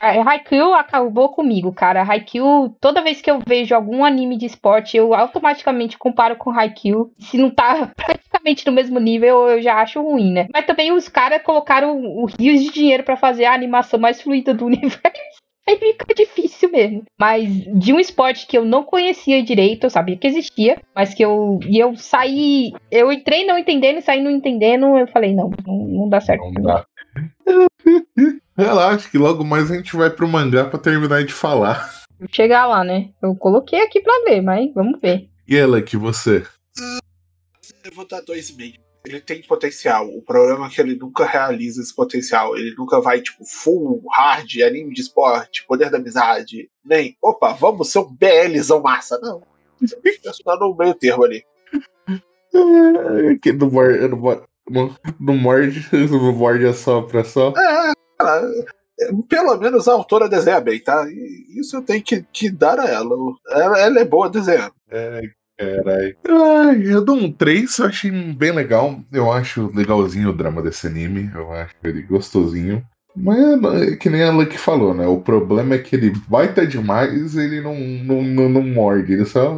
Haikyuu 0.01 0.72
acabou 0.75 1.29
comigo, 1.29 1.72
cara. 1.72 2.03
Haikyuu, 2.03 2.75
toda 2.81 3.03
vez 3.03 3.20
que 3.20 3.31
eu 3.31 3.40
vejo 3.46 3.75
algum 3.75 4.05
anime 4.05 4.37
de 4.38 4.46
esporte, 4.46 4.96
eu 4.96 5.14
automaticamente 5.14 5.98
comparo 5.98 6.37
com 6.37 6.51
Haikyuu. 6.51 7.12
Se 7.18 7.37
não 7.37 7.51
tá 7.51 7.90
praticamente 7.94 8.66
no 8.66 8.72
mesmo 8.72 8.98
nível, 8.98 9.48
eu 9.48 9.62
já 9.62 9.75
acho 9.75 10.03
ruim, 10.03 10.33
né? 10.33 10.48
Mas 10.53 10.64
também 10.64 10.92
os 10.92 11.09
caras 11.09 11.42
colocaram 11.42 12.01
o 12.01 12.27
rios 12.27 12.62
de 12.62 12.70
dinheiro 12.70 13.05
pra 13.05 13.16
fazer 13.16 13.44
a 13.44 13.55
animação 13.55 14.01
mais 14.01 14.22
fluida 14.22 14.55
do 14.55 14.64
universo. 14.66 15.42
Aí 15.68 15.77
fica 15.77 16.12
difícil 16.14 16.70
mesmo. 16.70 17.05
Mas 17.18 17.48
de 17.48 17.92
um 17.92 18.01
esporte 18.01 18.46
que 18.46 18.59
eu 18.59 18.64
não 18.64 18.83
conhecia 18.83 19.42
direito, 19.42 19.85
eu 19.85 19.90
sabia 19.90 20.16
que 20.16 20.27
existia, 20.27 20.81
mas 20.94 21.14
que 21.14 21.25
eu. 21.25 21.61
E 21.68 21.79
eu 21.79 21.94
saí. 21.94 22.72
Eu 22.90 23.12
entrei 23.12 23.46
não 23.46 23.57
entendendo 23.57 23.98
e 23.98 24.03
saí 24.03 24.20
não 24.20 24.31
entendendo. 24.31 24.98
Eu 24.98 25.07
falei, 25.07 25.35
não, 25.35 25.51
não, 25.64 25.79
não 25.79 26.09
dá 26.09 26.20
certo. 26.20 26.51
Não 26.53 26.62
dá. 26.62 26.85
Relaxa, 28.57 29.09
que 29.09 29.18
logo 29.18 29.44
mais 29.44 29.70
a 29.70 29.75
gente 29.75 29.96
vai 29.96 30.11
pro 30.11 30.29
mangá 30.29 30.64
pra 30.64 30.79
terminar 30.79 31.25
de 31.25 31.33
falar. 31.33 32.03
Vou 32.18 32.29
chegar 32.31 32.66
lá, 32.66 32.85
né? 32.85 33.11
Eu 33.22 33.35
coloquei 33.35 33.81
aqui 33.81 34.01
pra 34.01 34.22
ler, 34.25 34.42
mas 34.42 34.72
vamos 34.75 35.01
ver. 35.01 35.29
E 35.48 35.57
ela, 35.57 35.83
que 35.83 35.96
você? 35.96 36.44
Eu 37.85 37.92
vou 37.94 38.07
dar 38.07 38.20
dois 38.20 38.51
e 38.51 38.57
meio. 38.57 38.75
Ele 39.05 39.20
tem 39.20 39.42
potencial. 39.42 40.09
O 40.09 40.22
problema 40.22 40.66
é 40.66 40.70
que 40.70 40.81
ele 40.81 40.94
nunca 40.94 41.25
realiza 41.25 41.83
esse 41.83 41.94
potencial. 41.94 42.57
Ele 42.57 42.72
nunca 42.77 43.01
vai, 43.01 43.20
tipo, 43.20 43.44
full, 43.44 44.03
hard, 44.16 44.48
anime 44.64 44.94
de 44.94 45.01
esporte, 45.01 45.66
poder 45.66 45.90
da 45.90 45.98
amizade. 45.98 46.70
Nem, 46.85 47.16
opa, 47.20 47.53
vamos 47.53 47.90
ser 47.90 47.98
um 47.98 48.16
BLzão 48.16 48.81
massa. 48.81 49.18
Não. 49.20 49.42
Isso 49.83 50.44
tá 50.44 50.57
no 50.57 50.77
meio 50.77 50.94
termo 50.94 51.25
ali. 51.25 51.44
Ah, 52.09 53.35
Que 53.42 53.53
não 53.53 53.70
morde, 53.70 53.98
não, 54.68 55.37
morde, 55.37 55.87
não 56.11 56.33
morde 56.33 56.66
a 56.66 56.72
só 56.72 57.03
pra 57.03 57.25
só. 57.25 57.51
É, 57.51 57.92
cara, 58.18 58.51
é, 59.01 59.11
pelo 59.29 59.57
menos 59.59 59.88
a 59.88 59.92
autora 59.92 60.29
desenha 60.29 60.61
bem, 60.61 60.81
tá? 60.81 61.07
E 61.09 61.61
isso 61.61 61.77
eu 61.77 61.83
tenho 61.83 62.03
que, 62.03 62.25
que 62.33 62.51
dar 62.51 62.79
a 62.79 62.88
ela. 62.88 63.16
Ela, 63.51 63.79
ela 63.81 64.01
é 64.01 64.05
boa 64.05 64.29
desenhando. 64.29 64.75
É, 64.90 65.22
Caralho. 65.59 66.16
Ai, 66.29 66.83
eu 66.85 67.05
dou 67.05 67.16
um 67.16 67.31
3, 67.31 67.79
eu 67.79 67.87
achei 67.87 68.11
bem 68.11 68.53
legal. 68.53 69.01
Eu 69.12 69.31
acho 69.31 69.70
legalzinho 69.75 70.31
o 70.31 70.33
drama 70.33 70.62
desse 70.62 70.87
anime. 70.87 71.31
Eu 71.35 71.53
acho 71.53 71.75
ele 71.85 72.03
gostosinho. 72.03 72.83
Mas 73.14 73.38
é 73.83 73.96
que 73.96 74.09
nem 74.09 74.22
a 74.22 74.33
Lucky 74.33 74.57
falou, 74.57 74.94
né? 74.94 75.07
O 75.07 75.20
problema 75.20 75.75
é 75.75 75.79
que 75.79 75.94
ele 75.94 76.12
baita 76.27 76.66
demais 76.66 77.37
ele 77.37 77.61
não, 77.61 77.75
não, 77.75 78.22
não, 78.22 78.48
não 78.48 78.62
morde. 78.62 79.12
Ele 79.12 79.27
só, 79.27 79.55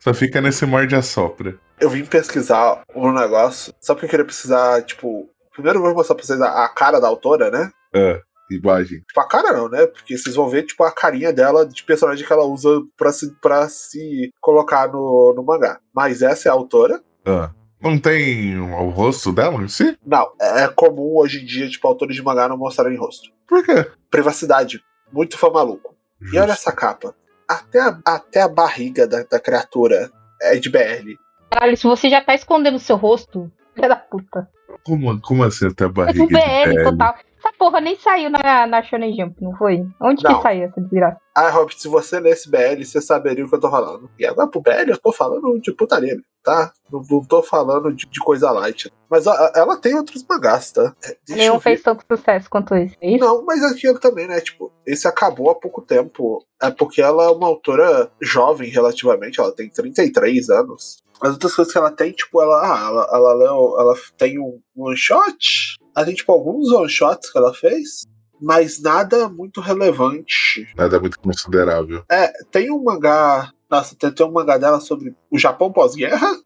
só 0.00 0.14
fica 0.14 0.40
nesse 0.40 0.64
morde 0.64 0.94
a 0.94 1.02
sopra. 1.02 1.54
Eu 1.80 1.90
vim 1.90 2.04
pesquisar 2.04 2.82
um 2.94 3.12
negócio, 3.12 3.72
só 3.80 3.94
porque 3.94 4.06
eu 4.06 4.10
queria 4.10 4.24
precisar, 4.24 4.82
tipo. 4.82 5.28
Primeiro 5.52 5.78
eu 5.78 5.82
vou 5.82 5.94
mostrar 5.94 6.14
pra 6.14 6.24
vocês 6.24 6.40
a, 6.40 6.64
a 6.64 6.68
cara 6.68 7.00
da 7.00 7.08
autora, 7.08 7.50
né? 7.50 7.70
É, 7.92 8.20
imagem. 8.50 9.00
Tipo, 9.00 9.20
a 9.20 9.26
cara 9.26 9.52
não, 9.52 9.68
né? 9.68 9.86
Porque 9.86 10.16
vocês 10.16 10.34
vão 10.34 10.48
ver, 10.48 10.64
tipo, 10.64 10.84
a 10.84 10.92
carinha 10.92 11.32
dela 11.32 11.66
de 11.66 11.82
personagem 11.84 12.26
que 12.26 12.32
ela 12.32 12.44
usa 12.44 12.80
pra 12.96 13.12
se, 13.12 13.34
pra 13.40 13.68
se 13.68 14.30
colocar 14.40 14.88
no, 14.88 15.34
no 15.34 15.42
mangá. 15.42 15.80
Mas 15.94 16.22
essa 16.22 16.48
é 16.48 16.50
a 16.50 16.54
autora. 16.54 17.02
Ah. 17.24 17.50
Não 17.80 17.96
tem 17.96 18.58
o 18.58 18.88
rosto 18.88 19.32
dela 19.32 19.62
em 19.62 19.68
si? 19.68 19.96
Não, 20.04 20.32
é 20.40 20.66
comum 20.66 21.16
hoje 21.16 21.42
em 21.42 21.46
dia, 21.46 21.68
tipo, 21.68 21.86
autores 21.86 22.16
de 22.16 22.22
mangá 22.22 22.48
não 22.48 22.56
mostrarem 22.56 22.98
rosto. 22.98 23.30
Por 23.46 23.64
quê? 23.64 23.88
Privacidade. 24.10 24.82
Muito 25.12 25.38
fã 25.38 25.48
maluco. 25.48 25.94
E 26.32 26.38
olha 26.38 26.52
essa 26.52 26.72
capa. 26.72 27.14
Até 27.46 27.80
a, 27.80 27.98
até 28.04 28.42
a 28.42 28.48
barriga 28.48 29.06
da, 29.06 29.22
da 29.22 29.38
criatura 29.38 30.10
é 30.42 30.56
de 30.56 30.68
BL. 30.68 31.16
Caralho, 31.50 31.76
se 31.76 31.84
você 31.84 32.08
já 32.10 32.20
tá 32.22 32.34
escondendo 32.34 32.76
o 32.76 32.80
seu 32.80 32.96
rosto, 32.96 33.50
filha 33.74 33.88
da 33.88 33.96
puta. 33.96 34.48
Como, 34.84 35.20
como 35.20 35.44
assim 35.44 35.66
até 35.66 35.84
a 35.84 35.88
É 35.88 35.90
barriga 35.90 36.24
do 36.24 36.28
BL 36.28 36.34
de 36.38 36.74
pele? 36.74 36.84
total. 36.84 37.14
Essa 37.38 37.52
porra 37.56 37.80
nem 37.80 37.96
saiu 37.96 38.30
na, 38.30 38.66
na 38.66 38.82
Shonen 38.82 39.14
Jump, 39.14 39.36
não 39.40 39.56
foi? 39.56 39.86
Onde 40.02 40.24
Não. 40.24 40.34
que 40.36 40.42
saiu 40.42 40.64
essa 40.64 40.80
desgraça? 40.80 41.20
Ah, 41.36 41.50
Robert, 41.50 41.76
se 41.78 41.86
você 41.86 42.18
lesse 42.18 42.50
BL, 42.50 42.82
você 42.84 43.00
saberia 43.00 43.44
o 43.44 43.48
que 43.48 43.54
eu 43.54 43.60
tô 43.60 43.70
falando. 43.70 44.10
E 44.18 44.26
agora 44.26 44.48
pro 44.48 44.60
BL, 44.60 44.88
eu 44.90 44.98
tô 44.98 45.12
falando 45.12 45.60
de 45.60 45.72
putaria, 45.72 46.16
tá? 46.42 46.72
Não, 46.90 47.00
não 47.08 47.24
tô 47.24 47.40
falando 47.40 47.92
de, 47.94 48.06
de 48.06 48.18
coisa 48.20 48.50
light. 48.50 48.92
Mas 49.08 49.28
ó, 49.28 49.32
ela 49.54 49.76
tem 49.76 49.94
outros 49.94 50.26
mangás, 50.28 50.72
tá? 50.72 50.92
É, 51.04 51.16
Deixa 51.28 51.42
Nenhum 51.42 51.60
fez 51.60 51.80
tanto 51.80 52.04
sucesso 52.10 52.50
quanto 52.50 52.74
esse, 52.74 52.96
é 53.00 53.08
isso? 53.12 53.24
Não, 53.24 53.44
mas 53.44 53.62
aquilo 53.62 54.00
também, 54.00 54.26
né? 54.26 54.40
Tipo, 54.40 54.72
esse 54.84 55.06
acabou 55.06 55.48
há 55.50 55.54
pouco 55.54 55.80
tempo. 55.80 56.44
É 56.60 56.72
porque 56.72 57.00
ela 57.00 57.22
é 57.22 57.28
uma 57.28 57.46
autora 57.46 58.10
jovem 58.20 58.68
relativamente, 58.68 59.38
ela 59.38 59.54
tem 59.54 59.68
33 59.70 60.50
anos. 60.50 61.04
As 61.20 61.32
outras 61.32 61.54
coisas 61.54 61.72
que 61.72 61.78
ela 61.78 61.90
tem, 61.90 62.12
tipo, 62.12 62.40
ela, 62.40 62.60
ah, 62.60 62.88
ela, 62.88 63.08
ela, 63.12 63.44
ela 63.80 63.94
tem 64.16 64.38
um 64.38 64.60
one 64.76 64.96
shot. 64.96 65.76
Ela 65.96 66.06
tem, 66.06 66.14
tipo, 66.14 66.30
alguns 66.32 66.70
one 66.70 66.88
shots 66.88 67.30
que 67.30 67.38
ela 67.38 67.52
fez. 67.52 68.06
Mas 68.40 68.80
nada 68.80 69.28
muito 69.28 69.60
relevante. 69.60 70.66
Nada 70.76 71.00
muito 71.00 71.18
considerável. 71.18 72.04
É, 72.10 72.32
tem 72.50 72.70
um 72.70 72.82
mangá. 72.82 73.52
Nossa, 73.68 73.96
tem, 73.96 74.10
tem 74.12 74.24
um 74.24 74.32
mangá 74.32 74.56
dela 74.58 74.80
sobre 74.80 75.14
o 75.30 75.38
Japão 75.38 75.72
pós-guerra. 75.72 76.36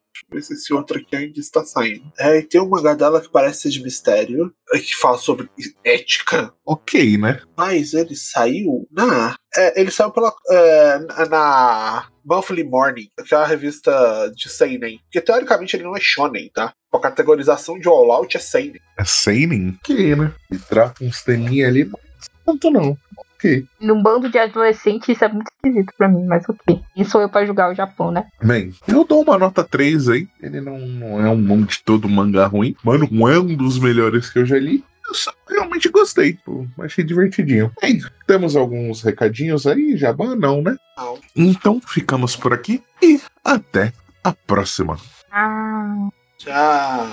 Se 0.40 0.54
esse 0.54 0.72
outro 0.72 0.98
aqui 0.98 1.16
ainda 1.16 1.38
está 1.38 1.64
saindo. 1.64 2.10
É, 2.18 2.38
e 2.38 2.42
tem 2.42 2.60
um 2.60 2.68
mangá 2.68 2.94
dela 2.94 3.20
que 3.20 3.30
parece 3.30 3.62
ser 3.62 3.70
de 3.70 3.82
mistério. 3.82 4.52
é, 4.72 4.78
Que 4.78 4.94
fala 4.96 5.18
sobre 5.18 5.48
ética. 5.84 6.52
Ok, 6.64 7.18
né? 7.18 7.40
Mas 7.56 7.92
ele 7.92 8.14
saiu 8.16 8.86
na. 8.90 9.36
É, 9.54 9.80
ele 9.80 9.90
saiu 9.90 10.10
pela. 10.10 10.32
é, 10.50 10.98
na 11.28 12.08
Monthly 12.24 12.64
Morning, 12.64 13.08
que 13.26 13.34
é 13.34 13.38
uma 13.38 13.46
revista 13.46 14.32
de 14.34 14.48
Seinen. 14.48 14.98
Porque 15.04 15.20
teoricamente 15.20 15.76
ele 15.76 15.84
não 15.84 15.96
é 15.96 16.00
Shonen, 16.00 16.50
tá? 16.54 16.72
A 16.92 16.98
categorização 16.98 17.78
de 17.78 17.88
All 17.88 18.12
Out 18.12 18.36
é 18.36 18.40
Seinen. 18.40 18.80
É 18.98 19.04
Seinen? 19.04 19.76
Ok, 19.82 20.16
né? 20.16 20.32
E 20.50 20.58
trata 20.58 21.04
uns 21.04 21.22
teminha 21.22 21.66
ali, 21.68 21.84
mas 21.84 22.00
tanto 22.46 22.70
não. 22.70 22.96
Ok. 23.42 23.66
Num 23.80 24.00
bando 24.00 24.30
de 24.30 24.38
adolescentes, 24.38 25.08
isso 25.08 25.24
é 25.24 25.28
muito 25.28 25.50
esquisito 25.52 25.92
pra 25.98 26.08
mim, 26.08 26.24
mas 26.24 26.48
ok. 26.48 26.80
Quem 26.94 27.04
sou 27.04 27.20
eu 27.20 27.28
pra 27.28 27.44
julgar 27.44 27.72
o 27.72 27.74
Japão, 27.74 28.12
né? 28.12 28.26
Bem, 28.40 28.72
eu 28.86 29.04
dou 29.04 29.22
uma 29.22 29.36
nota 29.36 29.64
3 29.64 30.08
aí. 30.10 30.28
Ele 30.40 30.60
não, 30.60 30.78
não 30.78 31.20
é 31.20 31.28
um 31.28 31.62
de 31.64 31.82
todo 31.82 32.08
mangá 32.08 32.46
ruim. 32.46 32.76
Mano, 32.84 33.08
não 33.10 33.28
é 33.28 33.38
um 33.38 33.56
dos 33.56 33.80
melhores 33.80 34.30
que 34.30 34.38
eu 34.38 34.46
já 34.46 34.58
li. 34.58 34.84
Eu 35.08 35.14
só 35.14 35.32
realmente 35.48 35.88
gostei. 35.88 36.38
Pô, 36.44 36.64
achei 36.78 37.04
divertidinho. 37.04 37.72
Bem, 37.80 38.00
temos 38.26 38.54
alguns 38.54 39.02
recadinhos 39.02 39.66
aí, 39.66 39.96
Jabá? 39.96 40.36
Não, 40.36 40.62
né? 40.62 40.76
Não. 40.96 41.18
Então 41.34 41.80
ficamos 41.84 42.36
por 42.36 42.52
aqui 42.52 42.80
e 43.02 43.20
até 43.44 43.92
a 44.22 44.32
próxima. 44.32 44.96
Ah. 45.30 46.08
Já. 46.38 47.12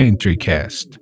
EntriCast. 0.00 0.99